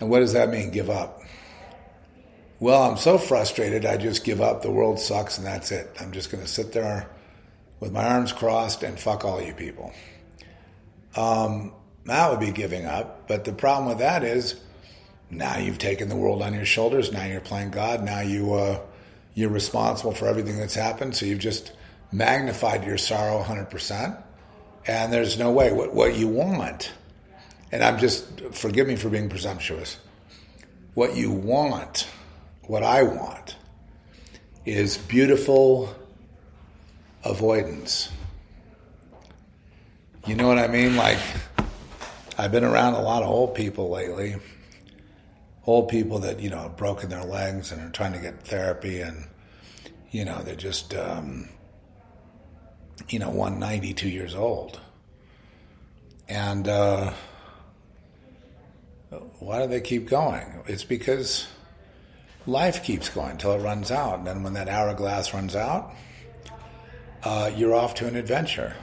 [0.00, 0.70] And what does that mean?
[0.70, 1.22] Give up.
[2.60, 3.86] Well, I'm so frustrated.
[3.86, 4.62] I just give up.
[4.62, 5.94] The world sucks, and that's it.
[6.00, 7.08] I'm just going to sit there
[7.80, 9.92] with my arms crossed and fuck all you people.
[11.14, 11.72] Um,
[12.06, 13.28] that would be giving up.
[13.28, 14.56] But the problem with that is
[15.30, 17.12] now you've taken the world on your shoulders.
[17.12, 18.02] Now you're playing God.
[18.02, 18.80] Now you uh,
[19.34, 21.14] you're responsible for everything that's happened.
[21.14, 21.72] So you've just
[22.10, 24.22] magnified your sorrow 100%.
[24.86, 25.70] And there's no way.
[25.70, 26.92] What, what you want,
[27.70, 29.98] and I'm just, forgive me for being presumptuous,
[30.94, 32.08] what you want,
[32.62, 33.56] what I want,
[34.64, 35.94] is beautiful
[37.24, 38.10] avoidance.
[40.26, 40.96] You know what I mean?
[40.96, 41.18] Like,
[42.36, 44.36] I've been around a lot of old people lately.
[45.66, 49.00] Old people that, you know, have broken their legs and are trying to get therapy
[49.00, 49.26] and,
[50.10, 51.48] you know, they're just, um,
[53.08, 54.80] you know, 192 years old.
[56.28, 57.12] And uh,
[59.38, 60.62] why do they keep going?
[60.66, 61.46] It's because
[62.46, 64.18] life keeps going until it runs out.
[64.18, 65.94] And then when that hourglass runs out,
[67.22, 68.76] uh, you're off to an adventure.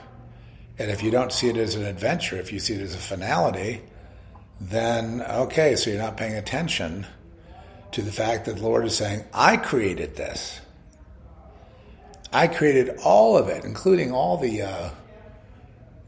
[0.78, 2.98] And if you don't see it as an adventure, if you see it as a
[2.98, 3.82] finality,
[4.60, 7.06] then okay, so you're not paying attention
[7.92, 10.60] to the fact that the Lord is saying, I created this.
[12.32, 14.90] I created all of it, including all the, uh,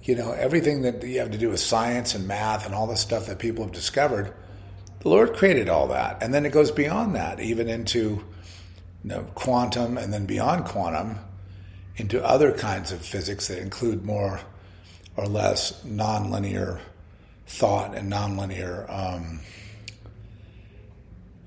[0.08, 2.96] you know, everything that you have to do with science and math and all the
[2.96, 4.32] stuff that people have discovered.
[5.00, 6.22] The Lord created all that.
[6.22, 8.24] And then it goes beyond that, even into you
[9.04, 11.18] know, quantum and then beyond quantum
[11.96, 14.40] into other kinds of physics that include more
[15.14, 16.80] or less nonlinear
[17.46, 19.40] thought and nonlinear, um,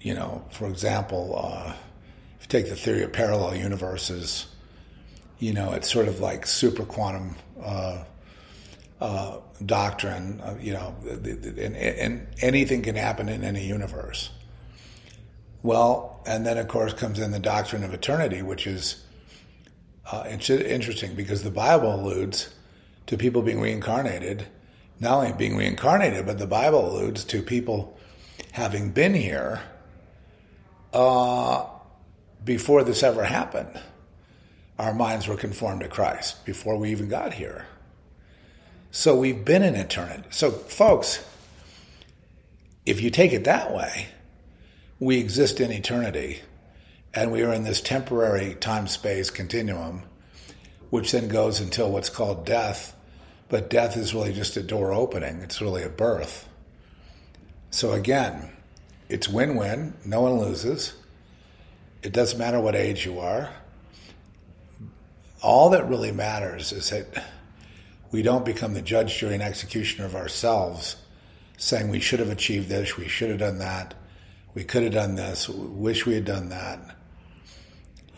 [0.02, 1.74] you know, for example, uh,
[2.40, 4.46] if you take the theory of parallel universes,
[5.40, 8.04] you know, it's sort of like super quantum uh,
[9.02, 14.30] uh, doctrine, uh, you know, and, and anything can happen in any universe.
[15.64, 19.04] Well, and then of course comes in the doctrine of eternity, which is
[20.12, 22.54] uh, interesting because the Bible alludes
[23.08, 24.46] to people being reincarnated,
[25.00, 27.98] not only being reincarnated, but the Bible alludes to people
[28.52, 29.62] having been here
[30.94, 31.66] uh,
[32.44, 33.80] before this ever happened.
[34.78, 37.66] Our minds were conformed to Christ before we even got here.
[38.92, 40.28] So we've been in eternity.
[40.32, 41.26] So, folks,
[42.86, 44.10] if you take it that way,
[45.00, 46.42] we exist in eternity
[47.14, 50.04] and we are in this temporary time space continuum,
[50.90, 52.94] which then goes until what's called death.
[53.48, 56.50] But death is really just a door opening, it's really a birth.
[57.70, 58.50] So again,
[59.08, 60.94] it's win win, no one loses.
[62.04, 63.54] It doesn't matter what age you are.
[65.42, 67.26] All that really matters is that
[68.12, 70.98] we don't become the judge, jury, and executioner of ourselves,
[71.58, 73.94] saying we should have achieved this, we should have done that,
[74.54, 76.96] we could have done this, wish we had done that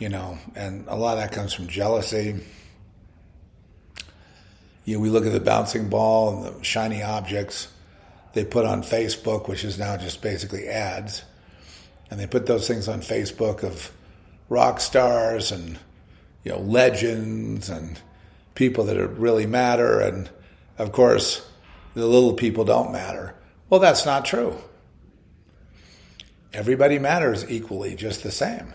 [0.03, 2.35] you know, and a lot of that comes from jealousy.
[4.85, 7.69] You know, we look at the bouncing ball and the shiny objects
[8.33, 11.23] they put on Facebook, which is now just basically ads,
[12.11, 13.91] and they put those things on Facebook of
[14.49, 15.79] rock stars and
[16.43, 18.01] you know legends and
[18.55, 20.29] people that really matter, and
[20.77, 21.47] of course
[21.93, 23.35] the little people don't matter.
[23.69, 24.57] Well, that's not true.
[26.53, 28.73] Everybody matters equally, just the same.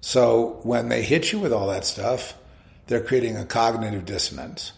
[0.00, 2.34] So when they hit you with all that stuff,
[2.86, 4.72] they're creating a cognitive dissonance.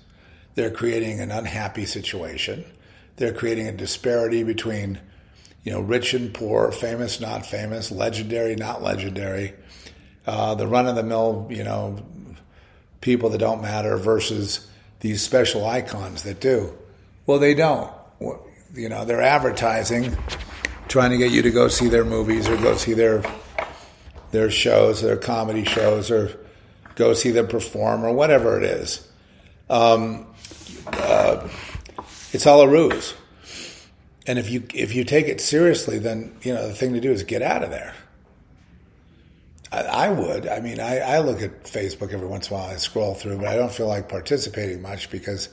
[0.55, 2.65] They're creating an unhappy situation.
[3.17, 5.01] They're creating a disparity between,
[5.65, 9.55] you know, rich and poor, famous, not famous, legendary, not legendary,
[10.27, 11.99] uh, the run of the mill, you know,
[13.03, 14.67] people that don't matter versus
[15.01, 16.73] these special icons that do.
[17.27, 17.93] Well, they don't.
[18.75, 20.17] You know, they're advertising,
[20.89, 23.23] trying to get you to go see their movies or go see their
[24.31, 26.39] their shows, their comedy shows, or
[26.95, 29.07] go see them perform, or whatever it is.
[29.69, 30.27] Um,
[30.87, 31.49] uh,
[32.33, 33.15] it's all a ruse.
[34.27, 37.11] And if you if you take it seriously, then you know the thing to do
[37.11, 37.95] is get out of there.
[39.73, 40.47] I, would.
[40.47, 42.71] I mean, I, I look at Facebook every once in a while.
[42.71, 45.49] I scroll through, but I don't feel like participating much because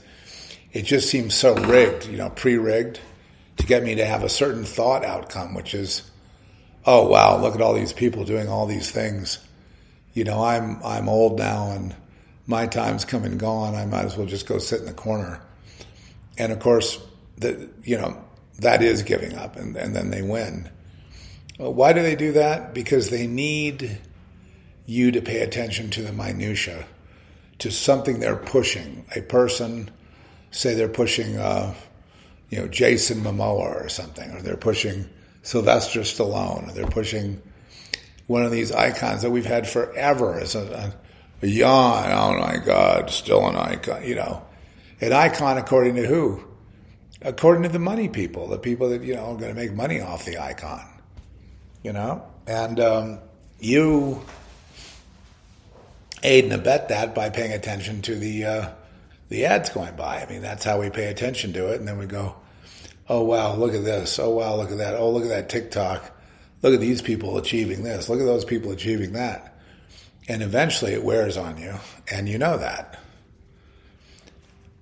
[0.73, 2.05] it just seems so rigged.
[2.05, 2.99] You know, pre-rigged
[3.57, 6.09] to get me to have a certain thought outcome, which is
[6.85, 9.39] oh wow, look at all these people doing all these things.
[10.13, 11.95] You know, I'm I'm old now and
[12.47, 13.75] my time's come and gone.
[13.75, 15.39] I might as well just go sit in the corner.
[16.37, 16.99] And of course,
[17.37, 18.21] the you know
[18.59, 20.69] that is giving up, and, and then they win.
[21.57, 22.73] Why do they do that?
[22.73, 23.99] Because they need
[24.89, 26.83] you to pay attention to the minutia,
[27.59, 29.05] to something they're pushing.
[29.15, 29.91] A person,
[30.49, 31.75] say they're pushing, uh,
[32.49, 35.07] you know, Jason Momoa or something, or they're pushing
[35.43, 36.69] Sylvester Stallone.
[36.69, 37.39] Or they're pushing
[38.25, 40.93] one of these icons that we've had forever as a,
[41.41, 42.11] a, a yawn.
[42.11, 44.03] Oh my God, still an icon.
[44.03, 44.43] You know,
[45.01, 46.43] an icon according to who?
[47.21, 50.01] According to the money people, the people that you know are going to make money
[50.01, 50.87] off the icon.
[51.83, 53.19] You know, and um,
[53.59, 54.21] you
[56.23, 58.69] aid and abet that by paying attention to the uh,
[59.29, 60.21] the ads going by.
[60.21, 62.35] I mean, that's how we pay attention to it, and then we go
[63.09, 64.19] oh wow, look at this.
[64.19, 64.95] Oh wow, look at that.
[64.95, 66.11] Oh, look at that TikTok.
[66.61, 68.07] Look at these people achieving this.
[68.07, 69.55] Look at those people achieving that.
[70.27, 71.73] And eventually it wears on you,
[72.11, 72.99] and you know that.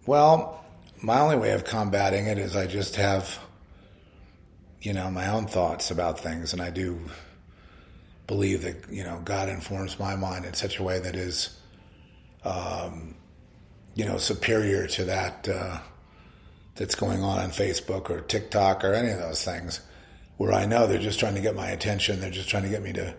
[0.05, 0.63] Well,
[1.01, 3.39] my only way of combating it is I just have,
[4.81, 6.99] you know, my own thoughts about things, and I do
[8.27, 11.57] believe that, you know, God informs my mind in such a way that is
[12.43, 13.15] um,
[13.95, 15.79] you know, superior to that uh,
[16.75, 19.81] that's going on on Facebook or TikTok or any of those things,
[20.37, 22.21] where I know they're just trying to get my attention.
[22.21, 23.15] They're just trying to get me to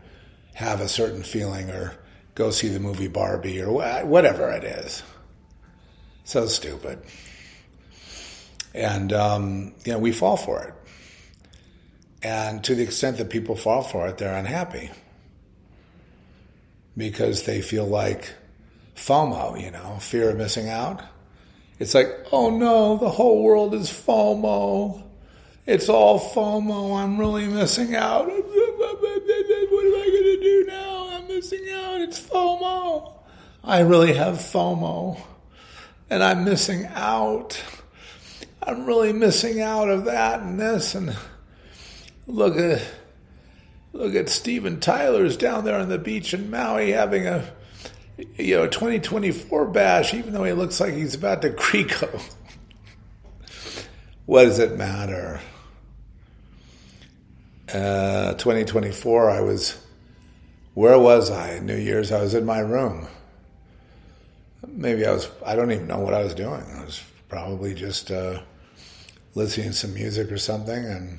[0.54, 1.94] have a certain feeling or
[2.34, 3.72] go see the movie Barbie or
[4.06, 5.02] whatever it is.
[6.24, 7.00] So stupid.
[8.74, 10.74] And, um, you know, we fall for it.
[12.22, 14.90] And to the extent that people fall for it, they're unhappy
[16.96, 18.34] because they feel like
[18.96, 21.02] FOMO, you know, fear of missing out.
[21.78, 25.04] It's like, oh no, the whole world is FOMO.
[25.64, 26.98] It's all FOMO.
[26.98, 28.28] I'm really missing out.
[29.70, 31.08] What am I going to do now?
[31.10, 32.00] I'm missing out.
[32.00, 33.12] It's FOMO.
[33.62, 35.20] I really have FOMO.
[36.08, 37.62] And I'm missing out.
[38.62, 41.14] I'm really missing out of that and this and
[42.28, 42.84] look at
[43.92, 47.50] look at Steven Tyler's down there on the beach in Maui having a
[48.36, 52.20] you know 2024 bash, even though he looks like he's about to Crico.
[54.26, 55.40] what does it matter?
[57.72, 59.78] Uh, 2024, I was
[60.74, 61.58] where was I?
[61.58, 63.08] New Year's, I was in my room.
[64.66, 65.28] Maybe I was.
[65.44, 66.62] I don't even know what I was doing.
[66.76, 68.42] I was probably just uh,
[69.34, 71.18] listening to some music or something, and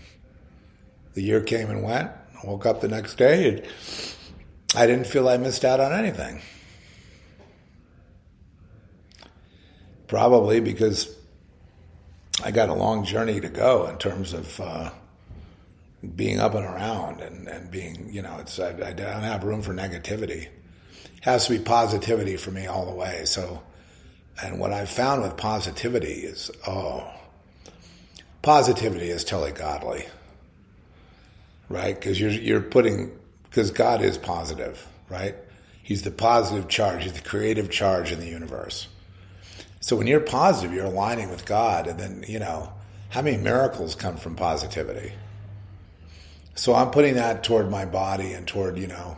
[1.13, 2.11] the year came and went.
[2.41, 3.67] I woke up the next day and
[4.75, 6.41] I didn't feel I missed out on anything.
[10.07, 11.15] Probably because
[12.43, 14.91] I got a long journey to go in terms of uh,
[16.15, 19.61] being up and around and, and being, you know, it's I, I don't have room
[19.61, 20.47] for negativity.
[20.47, 23.25] It has to be positivity for me all the way.
[23.25, 23.61] So,
[24.41, 27.11] and what I've found with positivity is, oh,
[28.41, 30.05] positivity is totally godly
[31.69, 31.95] right?
[31.95, 35.35] Because you're you're putting because God is positive, right?
[35.81, 37.03] He's the positive charge.
[37.03, 38.87] He's the creative charge in the universe.
[39.79, 42.73] So when you're positive, you're aligning with God, and then you know
[43.09, 45.13] how many miracles come from positivity.
[46.55, 49.17] So I'm putting that toward my body and toward you know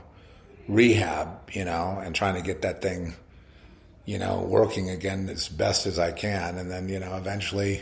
[0.67, 3.15] rehab, you know, and trying to get that thing,
[4.05, 7.81] you know, working again as best as I can, and then you know eventually,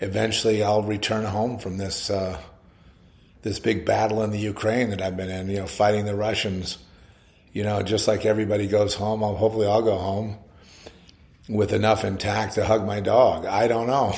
[0.00, 2.10] eventually I'll return home from this.
[2.10, 2.40] Uh,
[3.42, 6.78] this big battle in the Ukraine that I've been in, you know, fighting the Russians.
[7.52, 10.38] You know, just like everybody goes home, I'll, hopefully I'll go home
[11.48, 13.46] with enough intact to hug my dog.
[13.46, 14.14] I don't know.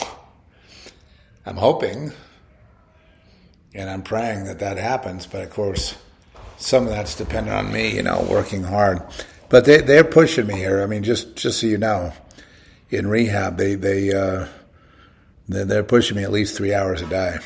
[1.46, 2.12] I'm hoping
[3.74, 5.96] and I'm praying that that happens, but of course,
[6.56, 9.02] some of that's dependent on me, you know, working hard.
[9.48, 10.82] But they they're pushing me here.
[10.82, 12.12] I mean, just just so you know,
[12.90, 14.46] in rehab, they they uh,
[15.48, 17.38] they're pushing me at least three hours a day.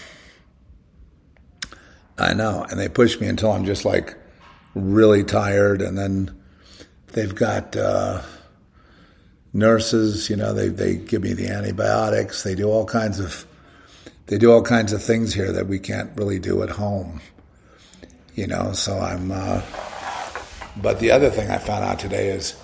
[2.18, 2.64] I know.
[2.68, 4.16] And they push me until I'm just like
[4.74, 5.82] really tired.
[5.82, 6.40] And then
[7.08, 8.22] they've got uh,
[9.54, 12.42] nurses, you know, they, they give me the antibiotics.
[12.42, 13.46] They do all kinds of,
[14.26, 17.20] they do all kinds of things here that we can't really do at home,
[18.34, 19.62] you know, so I'm, uh,
[20.76, 22.56] but the other thing I found out today is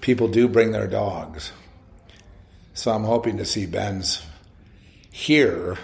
[0.00, 1.52] people do bring their dogs.
[2.74, 4.24] So I'm hoping to see Ben's
[5.10, 5.76] here.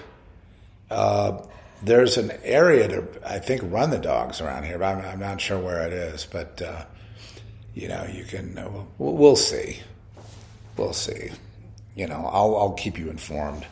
[0.89, 1.43] Uh,
[1.85, 5.41] there's an area to I think run the dogs around here, but I'm, I'm not
[5.41, 6.27] sure where it is.
[6.31, 6.85] But uh,
[7.75, 9.81] you know, you can uh, we'll, we'll, see,
[10.77, 11.31] we'll see.
[11.95, 13.67] You know, I'll I'll keep you informed.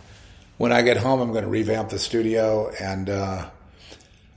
[0.58, 3.48] When I get home, I'm going to revamp the studio, and uh,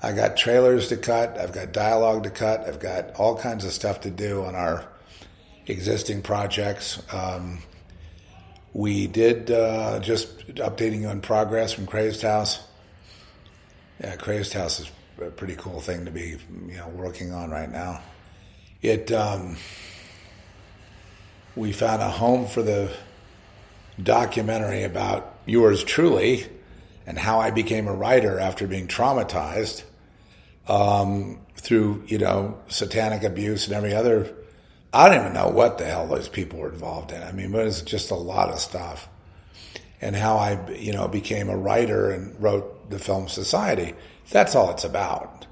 [0.01, 1.37] I got trailers to cut.
[1.37, 2.67] I've got dialogue to cut.
[2.67, 4.85] I've got all kinds of stuff to do on our
[5.67, 7.01] existing projects.
[7.13, 7.59] Um,
[8.73, 12.61] we did uh, just updating you on progress from Crazed House
[13.99, 14.91] yeah, Crazed House is
[15.21, 16.37] a pretty cool thing to be,
[16.67, 18.01] you know, working on right now.
[18.81, 19.57] It, um,
[21.55, 22.91] we found a home for the
[24.01, 26.47] documentary about yours truly
[27.07, 29.83] and how I became a writer after being traumatized
[30.67, 34.33] um, through, you know, satanic abuse and every other.
[34.91, 37.21] I don't even know what the hell those people were involved in.
[37.21, 39.07] I mean, it was just a lot of stuff.
[40.05, 43.93] And how I, you know, became a writer and wrote the Film Society.
[44.29, 45.47] That's all it's about.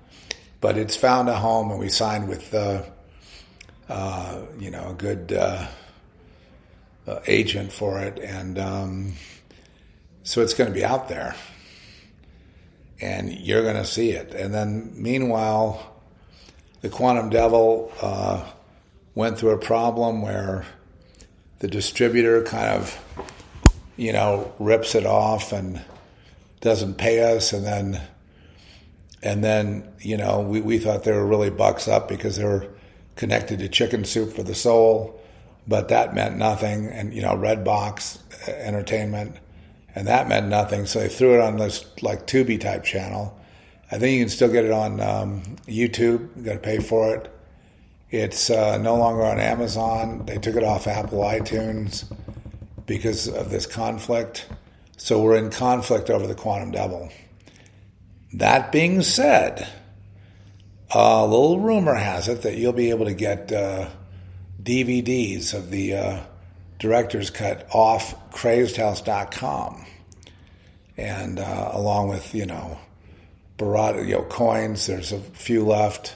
[0.61, 2.83] But it's found a home, and we signed with, uh,
[3.89, 5.67] uh, you know, a good uh,
[7.07, 9.13] uh agent for it, and um,
[10.23, 11.35] so it's going to be out there,
[13.01, 14.33] and you're going to see it.
[14.33, 15.95] And then, meanwhile,
[16.81, 18.45] the Quantum Devil uh,
[19.15, 20.65] went through a problem where
[21.59, 22.97] the distributor kind of,
[23.97, 25.81] you know, rips it off and
[26.61, 28.01] doesn't pay us, and then
[29.21, 32.67] and then you know we, we thought they were really bucks up because they were
[33.15, 35.19] connected to Chicken Soup for the Soul,
[35.67, 36.87] but that meant nothing.
[36.87, 39.37] And you know, Redbox uh, Entertainment,
[39.93, 40.85] and that meant nothing.
[40.85, 43.39] So they threw it on this like Tubi type channel.
[43.91, 46.35] I think you can still get it on um, YouTube.
[46.35, 47.29] You got to pay for it.
[48.09, 50.25] It's uh, no longer on Amazon.
[50.25, 52.05] They took it off Apple iTunes
[52.85, 54.47] because of this conflict.
[54.97, 57.09] So we're in conflict over the quantum devil.
[58.33, 59.67] That being said,
[60.93, 63.89] a little rumor has it that you'll be able to get uh,
[64.61, 66.19] DVDs of the uh,
[66.79, 69.85] director's cut off crazedhouse.com.
[70.97, 72.77] And uh, along with, you know,
[73.57, 76.15] Barada, you know, coins, there's a few left.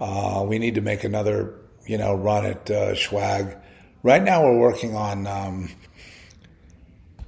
[0.00, 1.54] Uh, we need to make another,
[1.86, 3.58] you know, run at uh, Schwag.
[4.02, 5.68] Right now we're working on, um,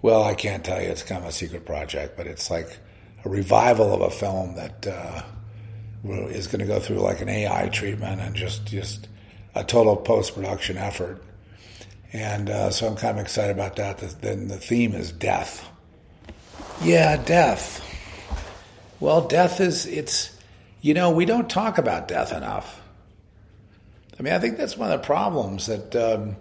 [0.00, 2.78] well, I can't tell you, it's kind of a secret project, but it's like
[3.24, 5.22] a revival of a film that uh,
[6.04, 9.08] is going to go through like an AI treatment and just, just
[9.54, 11.22] a total post production effort.
[12.14, 13.98] And uh, so I'm kind of excited about that.
[14.22, 15.68] Then the theme is death.
[16.82, 17.86] Yeah, death.
[18.98, 20.34] Well, death is, it's,
[20.80, 22.80] you know, we don't talk about death enough.
[24.18, 26.36] I mean, I think that's one of the problems that um,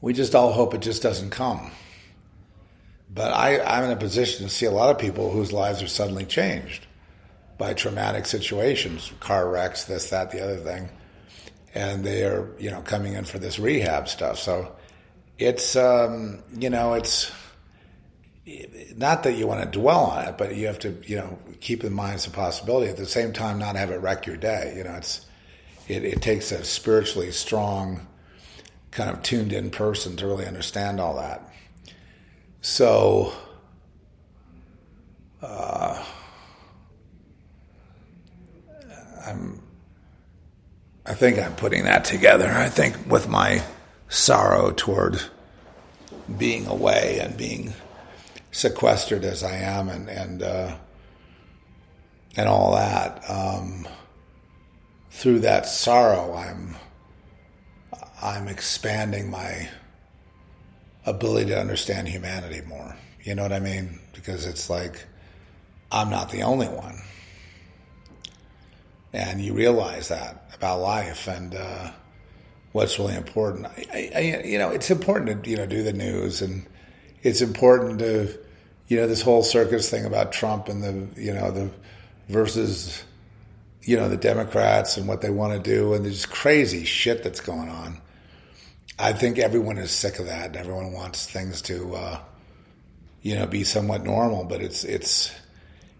[0.00, 1.70] we just all hope it just doesn't come.
[3.12, 5.88] But I, I'm in a position to see a lot of people whose lives are
[5.88, 6.86] suddenly changed
[7.56, 10.90] by traumatic situations, car wrecks, this, that, the other thing
[11.76, 14.38] and they are you know coming in for this rehab stuff.
[14.38, 14.74] So
[15.38, 17.30] it's um, you know it's
[18.96, 21.84] not that you want to dwell on it, but you have to you know keep
[21.84, 22.90] in mind it's a possibility.
[22.90, 24.72] At the same time, not have it wreck your day.
[24.74, 25.26] You know, it's
[25.86, 28.06] it, it takes a spiritually strong,
[28.96, 31.48] kind of tuned in person to really understand all that.
[32.60, 33.32] So.
[35.42, 36.04] Uh,
[39.26, 39.60] I'm
[41.04, 42.48] I think I'm putting that together.
[42.48, 43.62] I think with my
[44.08, 45.20] sorrow toward
[46.36, 47.74] being away and being
[48.50, 50.76] sequestered as I am, and and uh,
[52.36, 53.86] and all that, um,
[55.10, 56.76] through that sorrow, I'm
[58.26, 59.68] I'm expanding my
[61.06, 62.96] ability to understand humanity more.
[63.22, 64.00] You know what I mean?
[64.12, 65.06] Because it's like
[65.90, 67.00] I'm not the only one
[69.16, 71.90] and you realize that about life and uh,
[72.72, 73.66] what's really important.
[73.66, 76.66] I, I, you know, it's important to you know do the news, and
[77.22, 78.38] it's important to
[78.88, 81.70] you know this whole circus thing about Trump and the you know the
[82.28, 83.02] versus
[83.82, 87.40] you know the Democrats and what they want to do, and there's crazy shit that's
[87.40, 87.98] going on.
[88.98, 92.20] I think everyone is sick of that, and everyone wants things to uh,
[93.22, 95.34] you know be somewhat normal, but it's it's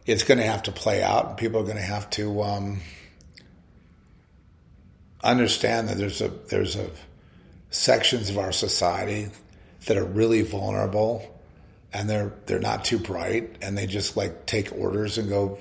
[0.07, 2.43] it's going to have to play out, and people are going to have to.
[2.43, 2.81] Um,
[5.27, 6.89] understand that there's a there's a
[7.71, 9.29] sections of our society
[9.87, 11.41] that are really vulnerable
[11.93, 15.59] and they're they're not too bright and they just like take orders and go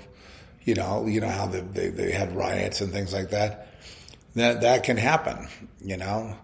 [0.64, 3.68] you know you know how the, they they had riots and things like that
[4.36, 5.48] that that can happen
[5.82, 6.36] you know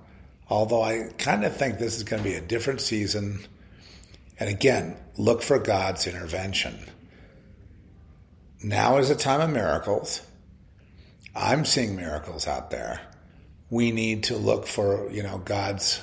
[0.52, 3.39] although i kind of think this is going to be a different season.
[4.39, 6.78] And again look for god's intervention.
[8.64, 10.22] Now is a time of miracles.
[11.36, 13.02] I'm seeing miracles out there.
[13.70, 16.02] We need to look for, you know, God's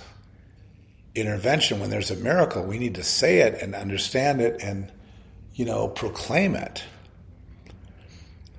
[1.14, 1.80] intervention.
[1.80, 2.64] When there's a miracle.
[2.64, 4.90] We need to say it and understand it and,
[5.54, 6.82] you know, proclaim it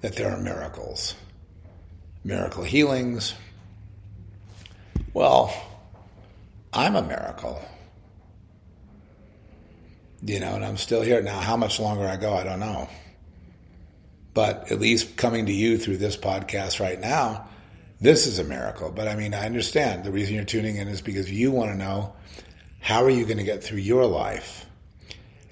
[0.01, 1.15] that there are miracles,
[2.23, 3.33] miracle healings.
[5.13, 5.51] Well,
[6.73, 7.61] I'm a miracle.
[10.21, 11.21] You know, and I'm still here.
[11.21, 12.89] Now, how much longer I go, I don't know.
[14.33, 17.47] But at least coming to you through this podcast right now,
[18.01, 18.91] this is a miracle.
[18.91, 21.77] But I mean, I understand the reason you're tuning in is because you want to
[21.77, 22.15] know
[22.79, 24.65] how are you going to get through your life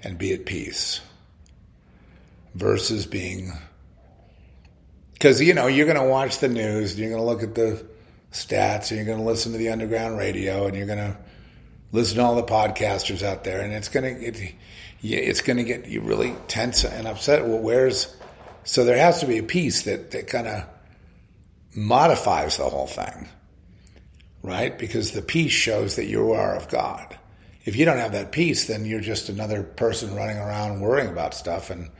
[0.02, 1.00] and be at peace
[2.54, 3.52] versus being
[5.18, 7.84] because you know you're going to watch the news, you're going to look at the
[8.32, 11.16] stats, and you're going to listen to the underground radio, and you're going to
[11.92, 14.54] listen to all the podcasters out there, and it's going to it,
[15.00, 17.46] it's going to get you really tense and upset.
[17.46, 18.14] Well, where's
[18.64, 20.64] so there has to be a piece that that kind of
[21.74, 23.28] modifies the whole thing,
[24.42, 24.78] right?
[24.78, 27.16] Because the peace shows that you are of God.
[27.64, 31.34] If you don't have that peace, then you're just another person running around worrying about
[31.34, 31.90] stuff and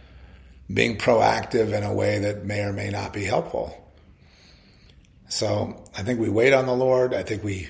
[0.73, 3.88] being proactive in a way that may or may not be helpful.
[5.29, 7.15] So I think we wait on the Lord.
[7.15, 7.69] I think we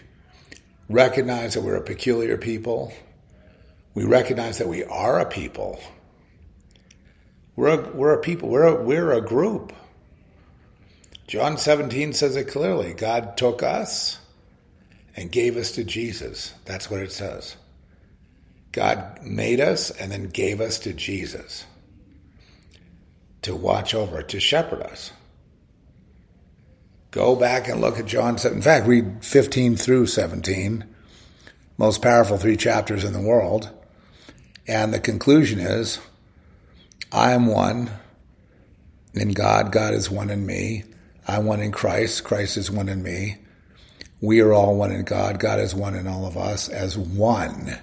[0.89, 2.93] recognize that we're a peculiar people.
[3.95, 5.81] We recognize that we are a people.
[7.57, 8.49] We're a, we're a people.
[8.49, 9.73] We're a, we're a group.
[11.27, 14.19] John 17 says it clearly God took us
[15.17, 16.55] and gave us to Jesus.
[16.65, 17.57] That's what it says.
[18.71, 21.65] God made us and then gave us to Jesus
[23.43, 25.11] to watch over, to shepherd us.
[27.11, 28.59] Go back and look at John 7.
[28.59, 30.85] In fact, read 15 through 17,
[31.79, 33.71] most powerful three chapters in the world.
[34.67, 35.99] And the conclusion is
[37.11, 37.91] I am one
[39.15, 40.85] in God, God is one in me.
[41.27, 43.39] I'm one in Christ, Christ is one in me.
[44.21, 47.79] We are all one in God, God is one in all of us as one.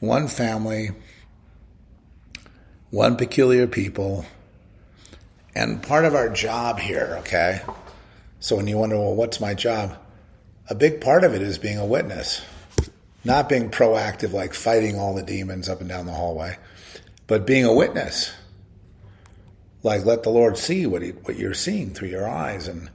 [0.00, 0.90] One family,
[2.90, 4.26] one peculiar people.
[5.54, 7.62] And part of our job here, okay?
[8.40, 9.96] So when you wonder, well, what's my job?
[10.68, 12.42] A big part of it is being a witness,
[13.24, 16.58] not being proactive, like fighting all the demons up and down the hallway,
[17.26, 18.34] but being a witness.
[19.82, 22.90] Like let the Lord see what he, what you're seeing through your eyes, and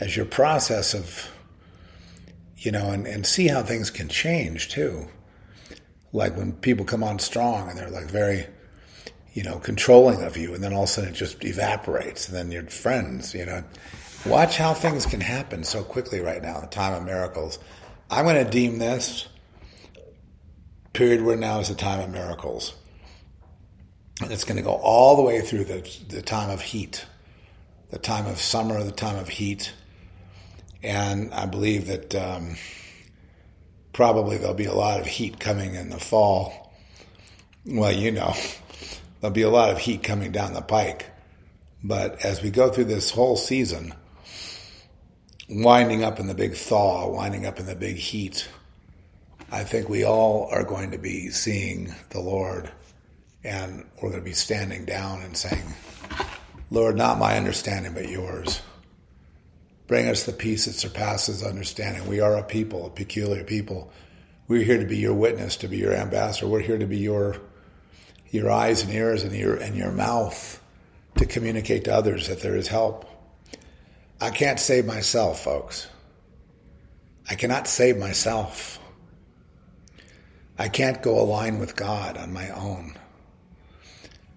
[0.00, 1.30] as your process of,
[2.56, 5.06] you know, and, and see how things can change too.
[6.12, 8.46] Like when people come on strong and they're like very,
[9.34, 12.36] you know, controlling of you, and then all of a sudden it just evaporates, and
[12.36, 13.62] then you're friends, you know
[14.26, 17.58] Watch how things can happen so quickly right now, the time of miracles.
[18.10, 19.28] I'm going to deem this
[20.94, 22.74] period where now is the time of miracles.
[24.22, 27.04] And it's going to go all the way through the, the time of heat,
[27.90, 29.74] the time of summer, the time of heat.
[30.82, 32.56] And I believe that um,
[33.92, 36.72] probably there'll be a lot of heat coming in the fall.
[37.66, 38.32] Well, you know,
[39.20, 41.10] there'll be a lot of heat coming down the pike.
[41.82, 43.92] But as we go through this whole season,
[45.48, 48.48] winding up in the big thaw, winding up in the big heat,
[49.50, 52.70] I think we all are going to be seeing the Lord
[53.44, 55.62] and we're going to be standing down and saying,
[56.70, 58.62] Lord, not my understanding, but yours.
[59.86, 62.08] Bring us the peace that surpasses understanding.
[62.08, 63.92] We are a people, a peculiar people.
[64.48, 66.48] We're here to be your witness, to be your ambassador.
[66.48, 67.36] We're here to be your
[68.30, 70.60] your eyes and ears and your and your mouth
[71.16, 73.08] to communicate to others that there is help.
[74.24, 75.86] I can't save myself, folks.
[77.28, 78.80] I cannot save myself.
[80.58, 82.96] I can't go align with God on my own.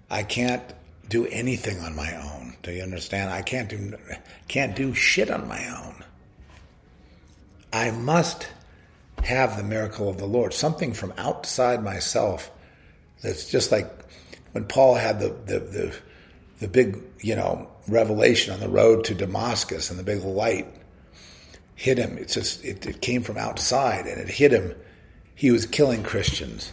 [0.10, 0.62] I can't
[1.08, 2.58] do anything on my own.
[2.64, 3.32] Do you understand?
[3.32, 3.98] I can't do
[4.50, 6.04] can't do shit on my own.
[7.72, 8.50] I must
[9.24, 12.52] have the miracle of the Lord, something from outside myself
[13.24, 13.90] that's just like
[14.52, 15.96] when Paul had the the the,
[16.60, 20.68] the big, you know, revelation on the road to Damascus and the big light
[21.76, 22.18] hit him.
[22.18, 24.76] It's just it, it came from outside and it hit him.
[25.34, 26.72] He was killing Christians.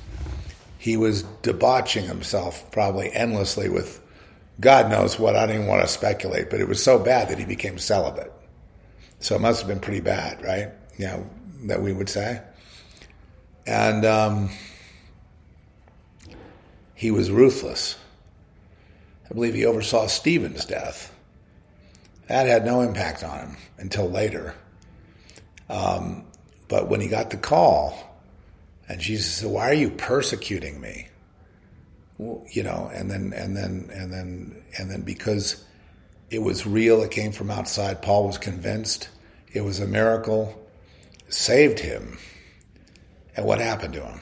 [0.78, 4.00] He was debauching himself probably endlessly with
[4.60, 5.36] God knows what.
[5.36, 8.32] I don't even want to speculate, but it was so bad that he became celibate.
[9.18, 10.70] So it must have been pretty bad, right?
[10.96, 11.30] You know,
[11.64, 12.40] that we would say.
[13.66, 14.50] And um,
[16.94, 17.96] he was ruthless.
[19.30, 21.12] I believe he oversaw Stephen's death.
[22.28, 24.54] That had no impact on him until later.
[25.68, 26.24] Um,
[26.68, 28.18] but when he got the call,
[28.88, 31.08] and Jesus said, "Why are you persecuting me?"
[32.18, 35.64] Well, you know, and then and then and then and then because
[36.30, 38.02] it was real, it came from outside.
[38.02, 39.08] Paul was convinced
[39.52, 40.60] it was a miracle,
[41.28, 42.18] saved him.
[43.36, 44.20] And what happened to him?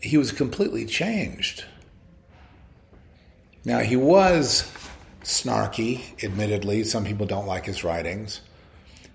[0.00, 1.64] He was completely changed.
[3.66, 4.72] Now, he was
[5.24, 6.84] snarky, admittedly.
[6.84, 8.40] Some people don't like his writings.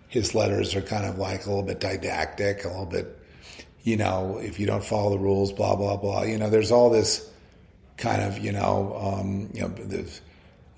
[0.09, 3.17] His letters are kind of like a little bit didactic, a little bit,
[3.83, 6.23] you know, if you don't follow the rules, blah, blah, blah.
[6.23, 7.31] You know, there's all this
[7.95, 10.11] kind of, you know, um, you know, the,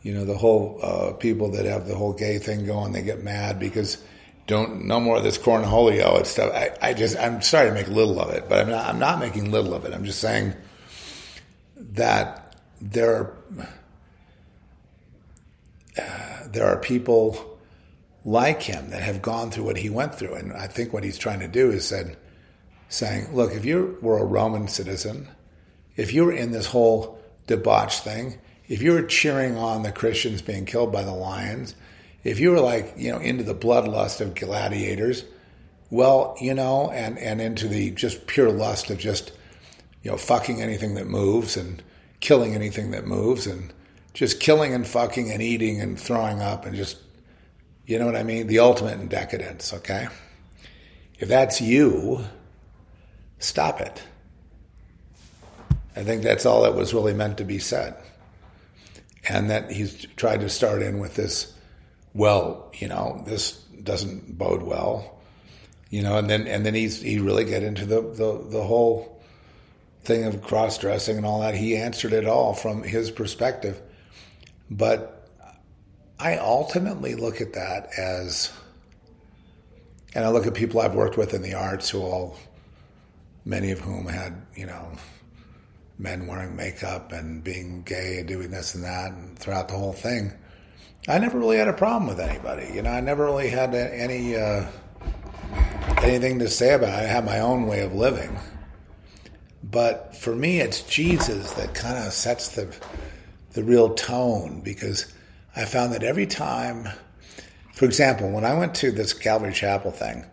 [0.04, 3.24] you know, the whole uh, people that have the whole gay thing going, they get
[3.24, 3.98] mad because
[4.46, 6.54] don't no more of this cornholio and stuff.
[6.54, 9.20] I, I just I'm sorry to make little of it, but I'm not I'm not
[9.20, 9.94] making little of it.
[9.94, 10.54] I'm just saying
[11.78, 12.43] that
[12.84, 13.34] there are,
[16.48, 17.58] there are people
[18.26, 21.18] like him that have gone through what he went through, and I think what he's
[21.18, 22.18] trying to do is said,
[22.90, 25.28] saying, look, if you were a Roman citizen,
[25.96, 30.42] if you were in this whole debauch thing, if you were cheering on the Christians
[30.42, 31.76] being killed by the lions,
[32.24, 35.26] if you were like, you know, into the bloodlust of gladiators,
[35.90, 39.32] well, you know, and, and into the just pure lust of just,
[40.04, 41.82] you know, fucking anything that moves and
[42.24, 43.74] killing anything that moves and
[44.14, 46.98] just killing and fucking and eating and throwing up and just,
[47.86, 48.48] you know what I mean?
[48.48, 50.08] The ultimate in decadence, okay?
[51.20, 52.24] If that's you,
[53.40, 54.02] stop it.
[55.98, 57.94] I think that's all that was really meant to be said.
[59.28, 61.54] And that he's tried to start in with this,
[62.14, 65.20] well, you know, this doesn't bode well.
[65.90, 69.13] You know, and then and then he's he really get into the the, the whole
[70.04, 71.56] thing of cross dressing and all that.
[71.56, 73.82] He answered it all from his perspective,
[74.70, 75.30] but
[76.20, 78.52] I ultimately look at that as,
[80.14, 82.38] and I look at people I've worked with in the arts who all,
[83.46, 84.92] many of whom had you know
[86.00, 89.94] men wearing makeup and being gay and doing this and that and throughout the whole
[89.94, 90.34] thing.
[91.08, 92.72] I never really had a problem with anybody.
[92.74, 94.66] You know, I never really had any uh,
[96.02, 97.04] anything to say about it.
[97.04, 98.38] I had my own way of living.
[99.74, 102.74] But for me, it's Jesus that kind of sets the
[103.54, 105.14] the real tone because
[105.56, 106.88] I found that every time,
[107.74, 110.26] for example, when I went to this Calvary Chapel thing,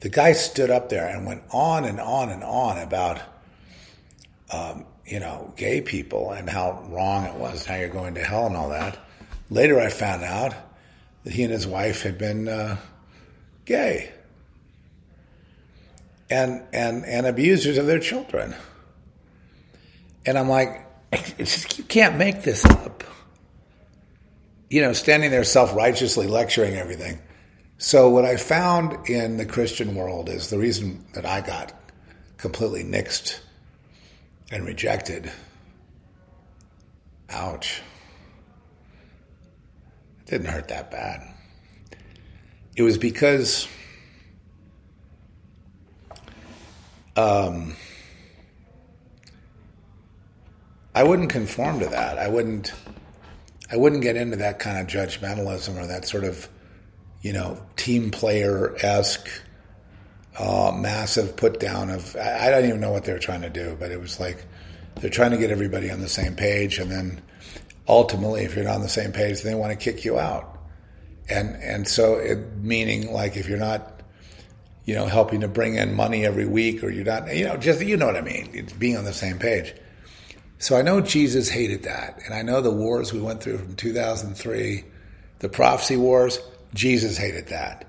[0.00, 3.20] the guy stood up there and went on and on and on about
[4.50, 8.46] um, you know, gay people and how wrong it was, how you're going to hell
[8.46, 8.98] and all that.
[9.50, 10.54] Later, I found out
[11.24, 12.76] that he and his wife had been uh,
[13.64, 14.12] gay
[16.30, 18.54] and and and abusers of their children.
[20.26, 20.86] And I'm like,
[21.38, 23.04] just, you can't make this up.
[24.70, 27.18] You know, standing there self righteously lecturing everything.
[27.78, 31.72] So, what I found in the Christian world is the reason that I got
[32.38, 33.40] completely nixed
[34.50, 35.30] and rejected.
[37.30, 37.82] Ouch.
[40.20, 41.34] It didn't hurt that bad.
[42.76, 43.68] It was because
[47.16, 47.76] um,
[50.94, 52.18] I wouldn't conform to that.
[52.18, 52.72] I wouldn't.
[53.70, 56.48] I wouldn't get into that kind of judgmentalism or that sort of,
[57.22, 59.28] you know, team player esque
[60.38, 63.50] uh, massive put down of I, I don't even know what they were trying to
[63.50, 64.44] do, but it was like
[65.00, 67.20] they're trying to get everybody on the same page, and then
[67.88, 70.58] ultimately, if you're not on the same page, they want to kick you out.
[71.28, 74.02] And and so it, meaning like if you're not,
[74.84, 77.80] you know, helping to bring in money every week, or you're not, you know, just
[77.80, 78.50] you know what I mean.
[78.52, 79.74] It's being on the same page.
[80.58, 83.76] So I know Jesus hated that, and I know the wars we went through from
[83.76, 84.84] 2003,
[85.40, 86.38] the prophecy wars.
[86.72, 87.86] Jesus hated that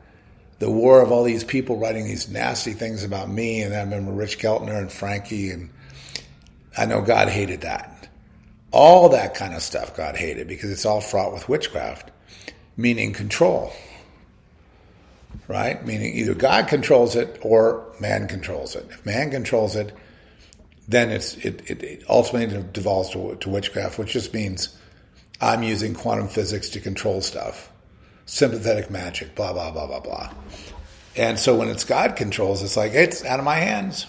[0.59, 4.11] the war of all these people writing these nasty things about me, and I remember
[4.11, 5.69] Rich Keltner and Frankie, and
[6.77, 8.09] I know God hated that.
[8.71, 12.11] All that kind of stuff God hated because it's all fraught with witchcraft,
[12.77, 13.73] meaning control.
[15.47, 15.85] Right?
[15.85, 18.87] Meaning either God controls it or man controls it.
[18.89, 19.93] If man controls it,
[20.87, 24.77] then it's it, it, it ultimately devolves to, to witchcraft, which just means
[25.41, 27.71] I'm using quantum physics to control stuff
[28.25, 30.31] sympathetic magic, blah, blah, blah, blah, blah.
[31.15, 34.07] And so when it's God controls, it's like, it's out of my hands.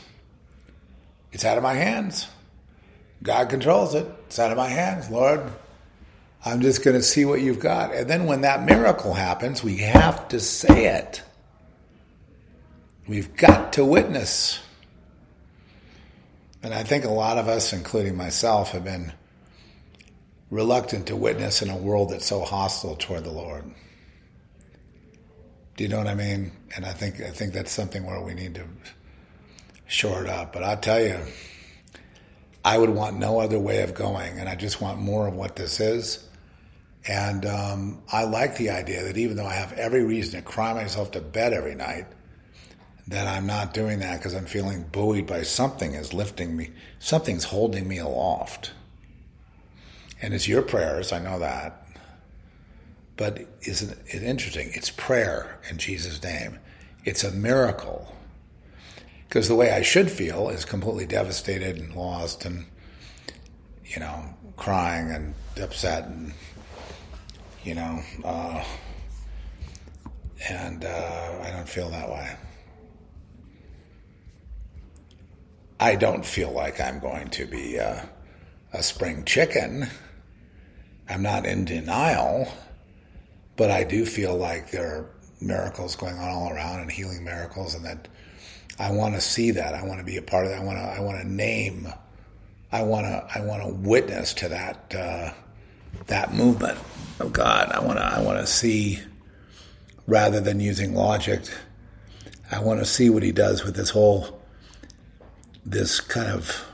[1.32, 2.26] It's out of my hands.
[3.22, 4.06] God controls it.
[4.26, 5.10] It's out of my hands.
[5.10, 5.42] Lord,
[6.44, 7.94] I'm just going to see what you've got.
[7.94, 11.22] And then when that miracle happens, we have to say it.
[13.06, 14.60] We've got to witness.
[16.66, 19.12] And I think a lot of us, including myself, have been
[20.50, 23.72] reluctant to witness in a world that's so hostile toward the Lord.
[25.76, 26.50] Do you know what I mean?
[26.74, 28.64] And I think I think that's something where we need to
[29.86, 30.52] shore it up.
[30.52, 31.20] But I'll tell you,
[32.64, 35.54] I would want no other way of going, and I just want more of what
[35.54, 36.28] this is.
[37.06, 40.72] And um, I like the idea that even though I have every reason to cry
[40.72, 42.06] myself to bed every night,
[43.08, 47.44] that I'm not doing that because I'm feeling buoyed by something is lifting me, something's
[47.44, 48.72] holding me aloft.
[50.20, 51.86] And it's your prayers, I know that.
[53.16, 54.70] But isn't it interesting?
[54.74, 56.58] It's prayer in Jesus' name.
[57.04, 58.14] It's a miracle.
[59.28, 62.66] Because the way I should feel is completely devastated and lost and,
[63.84, 66.32] you know, crying and upset and,
[67.64, 68.64] you know, uh,
[70.48, 72.36] and uh, I don't feel that way.
[75.78, 78.00] I don't feel like I'm going to be uh,
[78.72, 79.88] a spring chicken.
[81.08, 82.52] I'm not in denial.
[83.56, 85.10] But I do feel like there are
[85.40, 88.08] miracles going on all around and healing miracles, and that
[88.78, 89.74] I want to see that.
[89.74, 90.60] I want to be a part of that.
[90.60, 90.84] I want to.
[90.84, 91.88] I want to name.
[92.70, 93.26] I want to.
[93.34, 94.94] I want to witness to that.
[94.94, 95.32] Uh,
[96.08, 96.78] that movement
[97.18, 97.70] of God.
[97.72, 98.04] I want to.
[98.04, 99.00] I want to see,
[100.06, 101.42] rather than using logic.
[102.50, 104.35] I want to see what He does with this whole.
[105.68, 106.64] This kind of.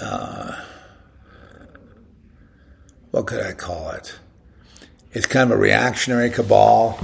[0.00, 0.64] Uh,
[3.10, 4.18] what could I call it?
[5.12, 6.98] It's kind of a reactionary cabal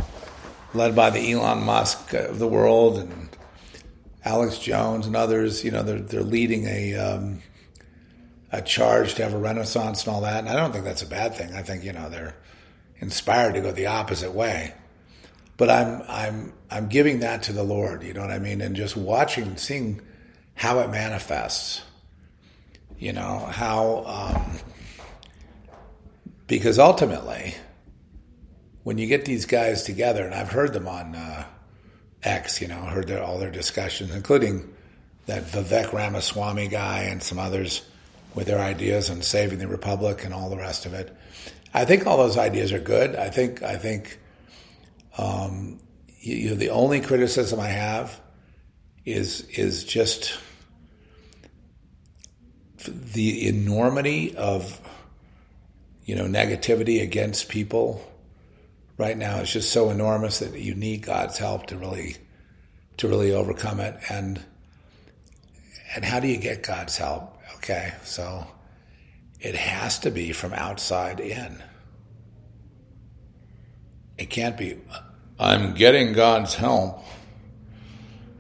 [0.73, 3.29] led by the Elon Musk of the world and
[4.25, 5.63] Alex Jones and others.
[5.63, 7.43] You know, they're they're leading a um,
[8.53, 10.39] a charge to have a renaissance and all that.
[10.39, 11.53] And I don't think that's a bad thing.
[11.53, 12.37] I think you know they're
[13.01, 14.73] inspired to go the opposite way.
[15.63, 18.03] But I'm I'm I'm giving that to the Lord.
[18.03, 18.61] You know what I mean?
[18.61, 20.01] And just watching, seeing
[20.57, 21.83] how it manifests.
[22.99, 24.59] You know how um,
[26.49, 27.55] because ultimately,
[28.83, 31.45] when you get these guys together, and I've heard them on uh,
[32.25, 34.69] X, you know, heard their, all their discussions, including
[35.27, 37.83] that Vivek Ramaswamy guy and some others
[38.35, 41.17] with their ideas on saving the republic and all the rest of it.
[41.73, 43.15] I think all those ideas are good.
[43.15, 44.19] I think I think
[45.19, 48.21] um, you, you know, the only criticism I have
[49.05, 50.39] is is just
[52.85, 54.81] the enormity of
[56.05, 58.05] you know negativity against people
[58.99, 62.17] right now is just so enormous that you need God's help to really
[62.99, 63.99] to really overcome it.
[64.09, 64.41] And
[65.95, 67.39] and how do you get God's help?
[67.57, 68.47] Okay so
[69.41, 71.63] it has to be from outside in
[74.19, 74.79] it can't be
[75.39, 77.03] I'm getting God's help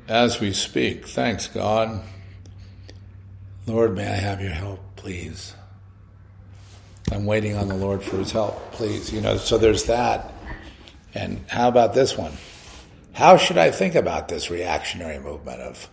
[0.09, 2.03] as we speak thanks God
[3.66, 5.55] Lord may I have your help please
[7.12, 9.12] I'm waiting on the Lord for his help, please.
[9.12, 10.33] You know, so there's that.
[11.14, 12.33] And how about this one?
[13.12, 15.91] How should I think about this reactionary movement of,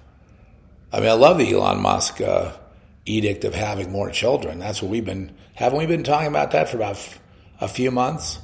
[0.94, 2.54] I mean, I love the Elon Musk uh,
[3.06, 4.60] edict of having more children.
[4.60, 7.20] That's what we've been, haven't we been talking about that for about f-
[7.60, 8.40] a few months?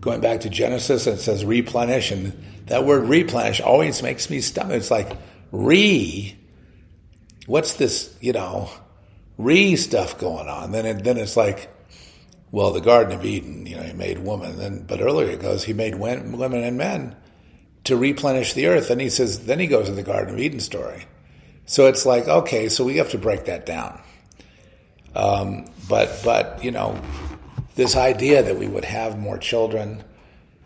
[0.00, 2.32] Going back to Genesis, it says replenish, and
[2.66, 4.76] that word replenish always makes me stomach.
[4.76, 5.16] It's like
[5.50, 6.36] re,
[7.46, 8.70] what's this, you know,
[9.36, 10.72] re stuff going on?
[10.72, 11.68] Then it, then it's like,
[12.50, 14.56] well, the Garden of Eden, you know, he made woman.
[14.56, 17.16] Then, but earlier it goes, he made women and men
[17.84, 18.90] to replenish the earth.
[18.90, 21.06] And he says, then he goes to the Garden of Eden story.
[21.66, 24.00] So it's like, okay, so we have to break that down.
[25.14, 26.98] Um, but, but, you know,
[27.78, 30.02] this idea that we would have more children,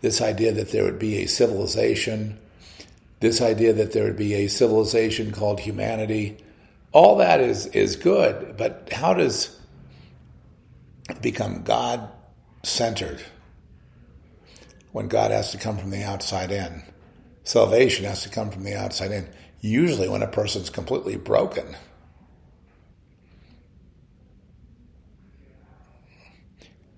[0.01, 2.39] this idea that there would be a civilization,
[3.19, 6.35] this idea that there would be a civilization called humanity,
[6.91, 8.57] all that is, is good.
[8.57, 9.55] But how does,
[11.07, 12.09] it become God
[12.63, 13.21] centered
[14.91, 16.81] when God has to come from the outside in.
[17.43, 19.29] Salvation has to come from the outside in,
[19.61, 21.75] usually when a person's completely broken.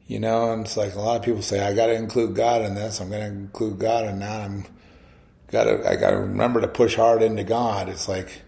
[0.08, 2.62] You know, and it's like a lot of people say, I got to include God
[2.62, 2.99] in this.
[2.99, 4.66] I'm going to include God, and now I'm
[5.51, 5.89] got to.
[5.89, 7.89] I got to remember to push hard into God.
[7.89, 8.41] It's like,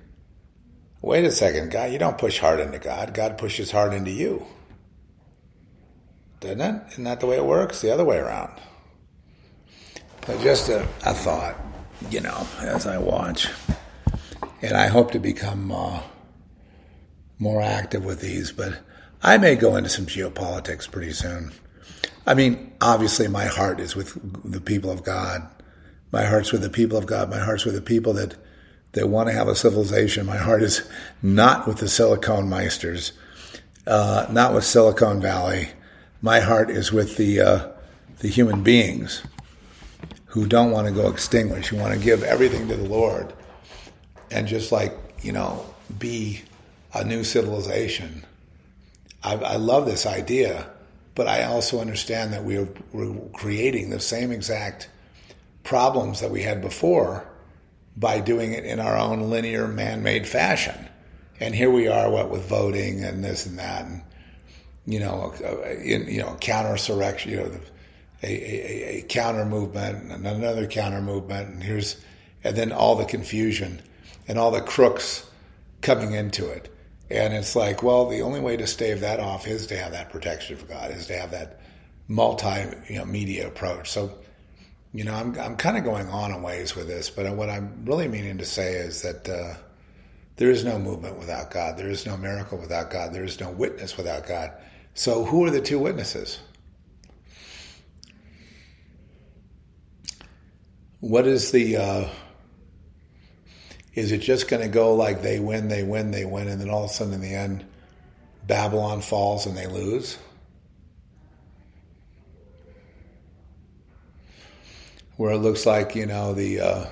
[1.02, 3.14] wait a second, God, you don't push hard into God.
[3.14, 4.46] God pushes hard into you.
[6.40, 6.84] Doesn't it?
[6.92, 7.82] Isn't that the way it works?
[7.82, 8.60] The other way around.
[10.28, 11.56] But just a, a thought,
[12.12, 13.50] you know, as I watch.
[14.62, 16.02] And I hope to become uh,
[17.40, 18.78] more active with these, but
[19.24, 21.52] I may go into some geopolitics pretty soon.
[22.26, 24.18] I mean, obviously, my heart is with
[24.50, 25.48] the people of God.
[26.12, 27.30] My heart's with the people of God.
[27.30, 28.36] My heart's with the people that,
[28.94, 30.26] that want to have a civilization.
[30.26, 30.88] My heart is
[31.22, 33.12] not with the Silicon Meisters,
[33.86, 35.70] uh, not with Silicon Valley,
[36.22, 37.72] my heart is with the uh,
[38.20, 39.24] the human beings
[40.26, 43.34] who don't want to go extinguished, who want to give everything to the Lord,
[44.32, 45.66] and just like you know,
[46.00, 46.42] be
[46.94, 48.26] a new civilization.
[49.24, 50.70] I, I love this idea,
[51.16, 54.90] but I also understand that we are, we're creating the same exact
[55.64, 57.28] problems that we had before
[57.96, 60.88] by doing it in our own linear, man-made fashion.
[61.40, 64.02] And here we are, what with voting and this and that, and
[64.86, 65.34] you know,
[65.84, 67.52] in, you know, counter insurrection, you know,
[68.24, 71.98] a, a, a, counter movement and another counter movement, and here's,
[72.44, 73.82] and then all the confusion
[74.28, 75.30] and all the crooks
[75.82, 76.74] coming into it.
[77.10, 80.10] And it's like, well, the only way to stave that off is to have that
[80.10, 81.62] protection of God, is to have that
[82.08, 83.90] multi you know, media approach.
[83.90, 84.18] So,
[84.94, 87.86] you know, I'm, I'm kind of going on in ways with this, but what I'm
[87.86, 89.56] really meaning to say is that uh,
[90.36, 91.78] there is no movement without God.
[91.78, 93.14] There is no miracle without God.
[93.14, 94.52] There is no witness without God.
[94.94, 96.40] So, who are the two witnesses?
[101.00, 101.78] What is the.
[101.78, 102.10] Uh,
[103.98, 106.70] is it just going to go like they win, they win, they win, and then
[106.70, 107.66] all of a sudden in the end,
[108.46, 110.20] Babylon falls and they lose?
[115.16, 116.62] Where it looks like, you know, the.
[116.62, 116.86] Uh,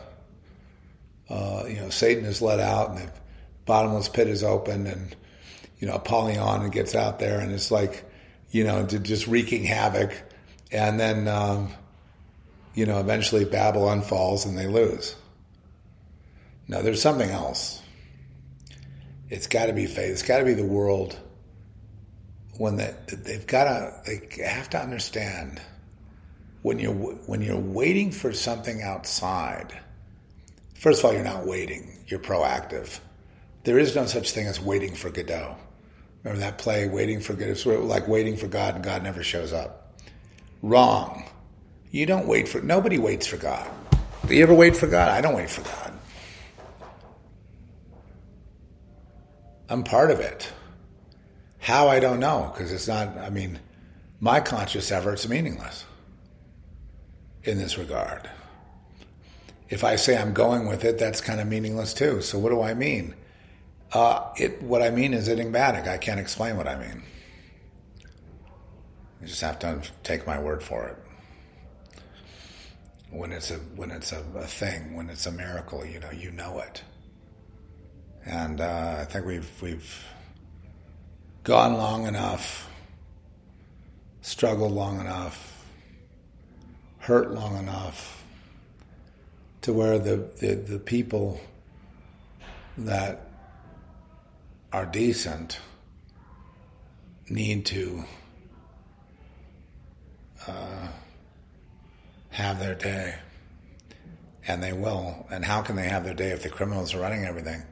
[1.28, 3.12] uh, you know, Satan is let out and the
[3.66, 5.16] bottomless pit is open and
[5.80, 8.06] you know, Apollyon gets out there and it's like,
[8.51, 10.14] you know, just wreaking havoc.
[10.72, 11.74] And then, um,
[12.74, 15.16] you know, eventually Babylon falls and they lose.
[16.68, 17.82] No, there's something else.
[19.30, 20.11] It's got to be faith.
[20.11, 21.20] It's got to be the world
[22.57, 25.61] when they, they've got to, they have to understand
[26.61, 29.80] when you're when you're waiting for something outside,
[30.74, 32.03] first of all, you're not waiting.
[32.07, 32.99] You're proactive.
[33.66, 35.57] There is no such thing as waiting for Godot.
[36.24, 37.49] Remember that play, Waiting for God?
[37.49, 39.93] It's like waiting for God and God never shows up.
[40.63, 41.30] Wrong.
[41.91, 43.70] You don't wait for, nobody waits for God.
[44.28, 45.09] Do you ever wait for God?
[45.09, 45.93] I don't wait for God.
[49.70, 50.51] I'm part of it.
[51.59, 53.59] How, I don't know, because it's not, I mean,
[54.20, 55.86] my conscious effort's meaningless
[57.43, 58.30] in this regard.
[59.70, 62.22] If I say I'm going with it, that's kind of meaningless too.
[62.22, 63.16] So what do I mean?
[63.91, 65.88] Uh, it, what I mean is enigmatic.
[65.88, 67.03] I can't explain what I mean.
[69.22, 70.97] You just have to take my word for it.
[73.09, 76.32] When it's a when it's a, a thing, when it's a miracle, you know, you
[76.32, 76.84] know it.
[78.26, 80.05] And uh, I think we've we've
[81.43, 82.69] gone long enough,
[84.21, 85.63] struggled long enough,
[86.97, 88.23] hurt long enough,
[89.61, 91.39] to where the, the, the people
[92.80, 93.30] that
[94.73, 95.59] are decent
[97.30, 98.03] need to
[100.47, 100.88] uh,
[102.30, 103.15] have their day.
[104.47, 105.26] And they will.
[105.32, 107.63] And how can they have their day if the criminals are running everything?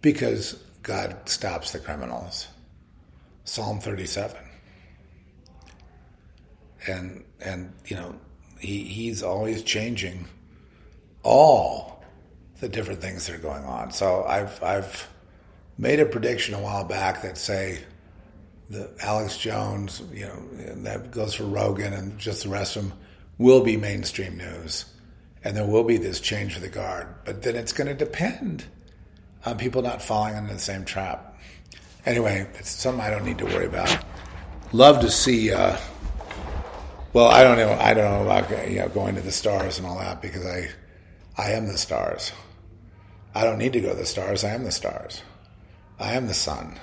[0.00, 2.48] Because God stops the criminals.
[3.44, 4.36] Psalm 37.
[6.86, 8.14] And, and you know,
[8.60, 10.26] he, he's always changing
[11.22, 12.02] all
[12.60, 13.90] the different things that are going on.
[13.90, 15.08] So I've, I've,
[15.78, 17.78] made a prediction a while back that say
[18.68, 22.98] the Alex Jones, you know, that goes for Rogan and just the rest of them
[23.38, 24.84] will be mainstream news,
[25.44, 27.06] and there will be this change of the guard.
[27.24, 28.64] But then it's going to depend
[29.44, 31.36] on people not falling into the same trap.
[32.06, 34.04] Anyway, it's something I don't need to worry about.
[34.72, 35.52] Love to see.
[35.52, 35.76] Uh,
[37.12, 37.72] well, I don't know.
[37.72, 40.68] I don't know about you know, going to the stars and all that because I,
[41.36, 42.32] I am the stars.
[43.34, 44.44] I don't need to go to the stars.
[44.44, 45.22] I am the stars.
[45.98, 46.78] I am the sun.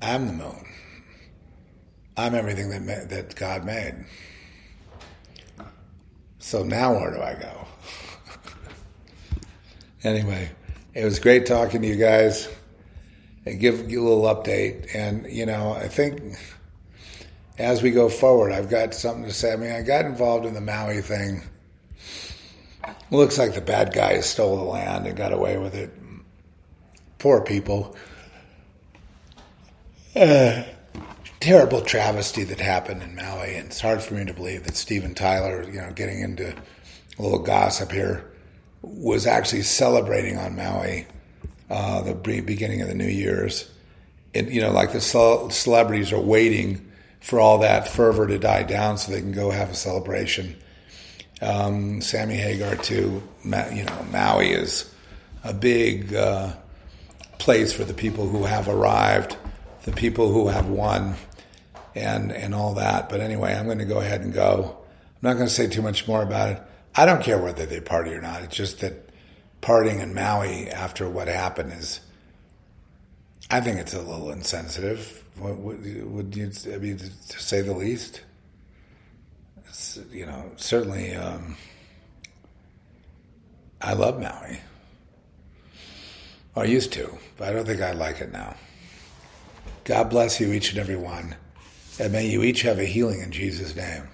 [0.00, 0.66] I am the moon.
[2.16, 4.04] I'm everything that ma- that God made.
[6.38, 7.66] So now where do I go?
[10.04, 10.50] anyway,
[10.94, 12.48] it was great talking to you guys
[13.46, 14.94] and give you a little update.
[14.94, 16.36] And you know, I think
[17.58, 19.52] as we go forward, I've got something to say.
[19.52, 21.42] I mean, I got involved in the Maui thing.
[23.10, 25.92] looks like the bad guys stole the land and got away with it
[27.22, 27.96] poor people.
[30.16, 30.64] Uh,
[31.38, 35.14] terrible travesty that happened in Maui, and it's hard for me to believe that Steven
[35.14, 38.31] Tyler, you know, getting into a little gossip here,
[38.82, 41.06] was actually celebrating on Maui
[41.70, 43.70] uh, the beginning of the New Year's.
[44.34, 48.98] It, you know, like the celebrities are waiting for all that fervor to die down
[48.98, 50.56] so they can go have a celebration.
[51.40, 53.22] Um, Sammy Hagar too.
[53.44, 54.92] You know, Maui is
[55.44, 56.52] a big uh,
[57.38, 59.36] place for the people who have arrived,
[59.84, 61.14] the people who have won,
[61.94, 63.08] and and all that.
[63.08, 64.76] But anyway, I'm going to go ahead and go.
[64.76, 66.62] I'm not going to say too much more about it.
[66.94, 68.42] I don't care whether they party or not.
[68.42, 69.08] It's just that
[69.62, 72.00] partying in Maui after what happened is,
[73.50, 75.22] I think it's a little insensitive.
[75.38, 78.22] Would, you, I mean, to say the least?
[79.66, 81.56] It's, you know, certainly, um,
[83.80, 84.60] I love Maui.
[86.54, 88.54] I used to, but I don't think I like it now.
[89.84, 91.34] God bless you, each and every one.
[91.98, 94.08] And may you each have a healing in Jesus' name.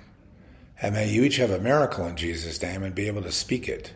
[0.80, 3.68] And may you each have a miracle in Jesus' name and be able to speak
[3.68, 3.92] it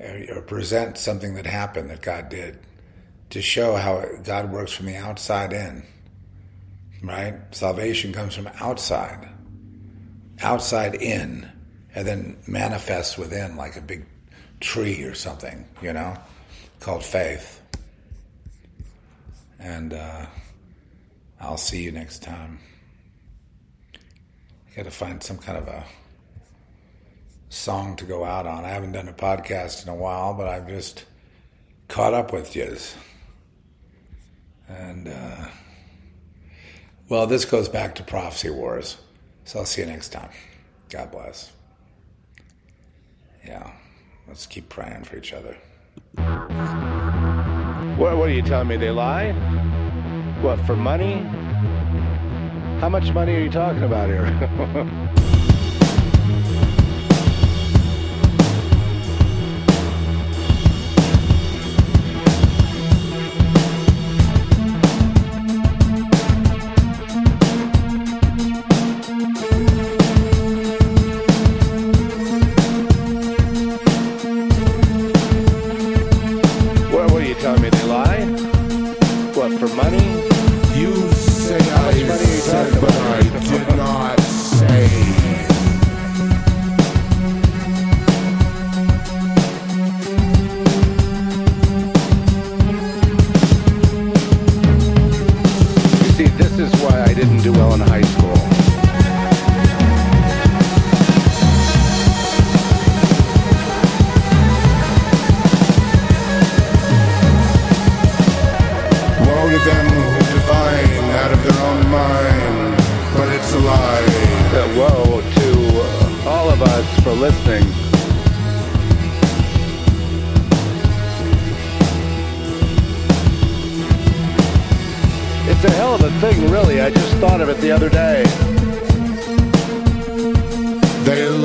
[0.00, 2.58] or present something that happened that God did
[3.30, 5.84] to show how God works from the outside in.
[7.02, 7.34] Right?
[7.50, 9.28] Salvation comes from outside,
[10.42, 11.50] outside in,
[11.94, 14.04] and then manifests within like a big
[14.60, 16.16] tree or something, you know?
[16.80, 17.60] called Faith.
[19.58, 20.26] And uh,
[21.40, 22.58] I'll see you next time.
[24.76, 25.84] Got to find some kind of a
[27.48, 28.64] song to go out on.
[28.64, 31.04] I haven't done a podcast in a while, but I've just
[31.88, 32.76] caught up with you.
[34.68, 35.46] And, uh,
[37.08, 38.96] well, this goes back to Prophecy Wars.
[39.44, 40.30] So I'll see you next time.
[40.90, 41.50] God bless.
[43.44, 43.72] Yeah,
[44.28, 45.56] let's keep praying for each other.
[47.96, 48.76] What, what are you telling me?
[48.76, 49.32] They lie?
[50.40, 51.26] What, for money?
[52.80, 55.06] How much money are you talking about here?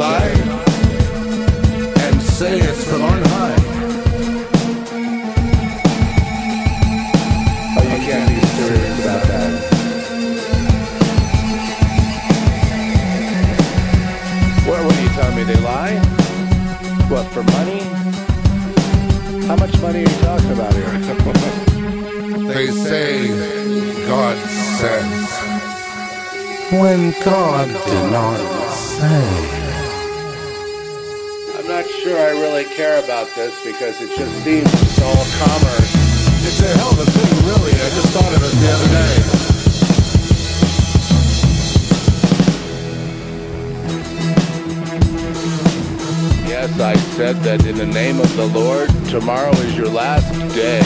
[0.06, 0.38] They lie
[1.98, 3.56] and say it's from on high.
[7.76, 9.52] Oh, you can't be serious about that.
[14.68, 15.44] What, what are you telling me?
[15.44, 15.96] They lie?
[17.10, 17.82] What, for money?
[19.48, 20.92] How much money are you talking about here?
[22.54, 23.28] They say
[24.08, 24.38] God
[24.78, 25.32] says
[26.72, 28.38] when God did not
[28.72, 29.65] say.
[32.06, 35.92] I'm sure I really care about this because it just seems it's all commerce.
[36.46, 37.72] It's a hell of a thing, really.
[37.72, 39.16] I just thought of it the other day.
[46.48, 50.84] Yes, I said that in the name of the Lord, tomorrow is your last day.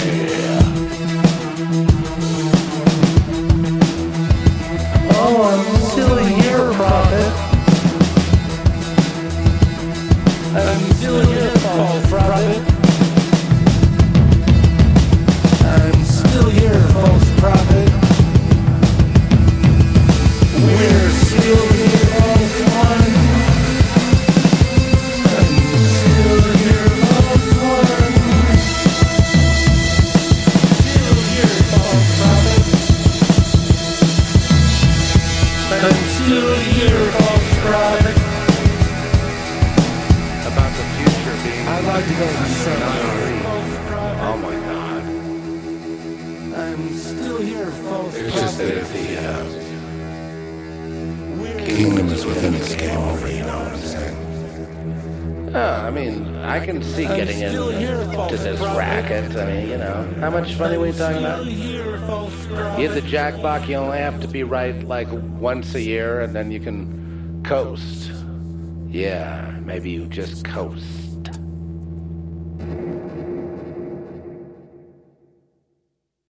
[5.12, 7.49] Oh, I'm still here, prophet.
[12.10, 12.69] False prophet.
[56.50, 59.36] I can see getting into this racket.
[59.36, 61.46] I mean, you know, how much money are we talking about?
[61.46, 66.36] You hit the jackpot, you only have to be right like once a year, and
[66.36, 68.12] then you can coast.
[68.88, 71.09] Yeah, maybe you just coast.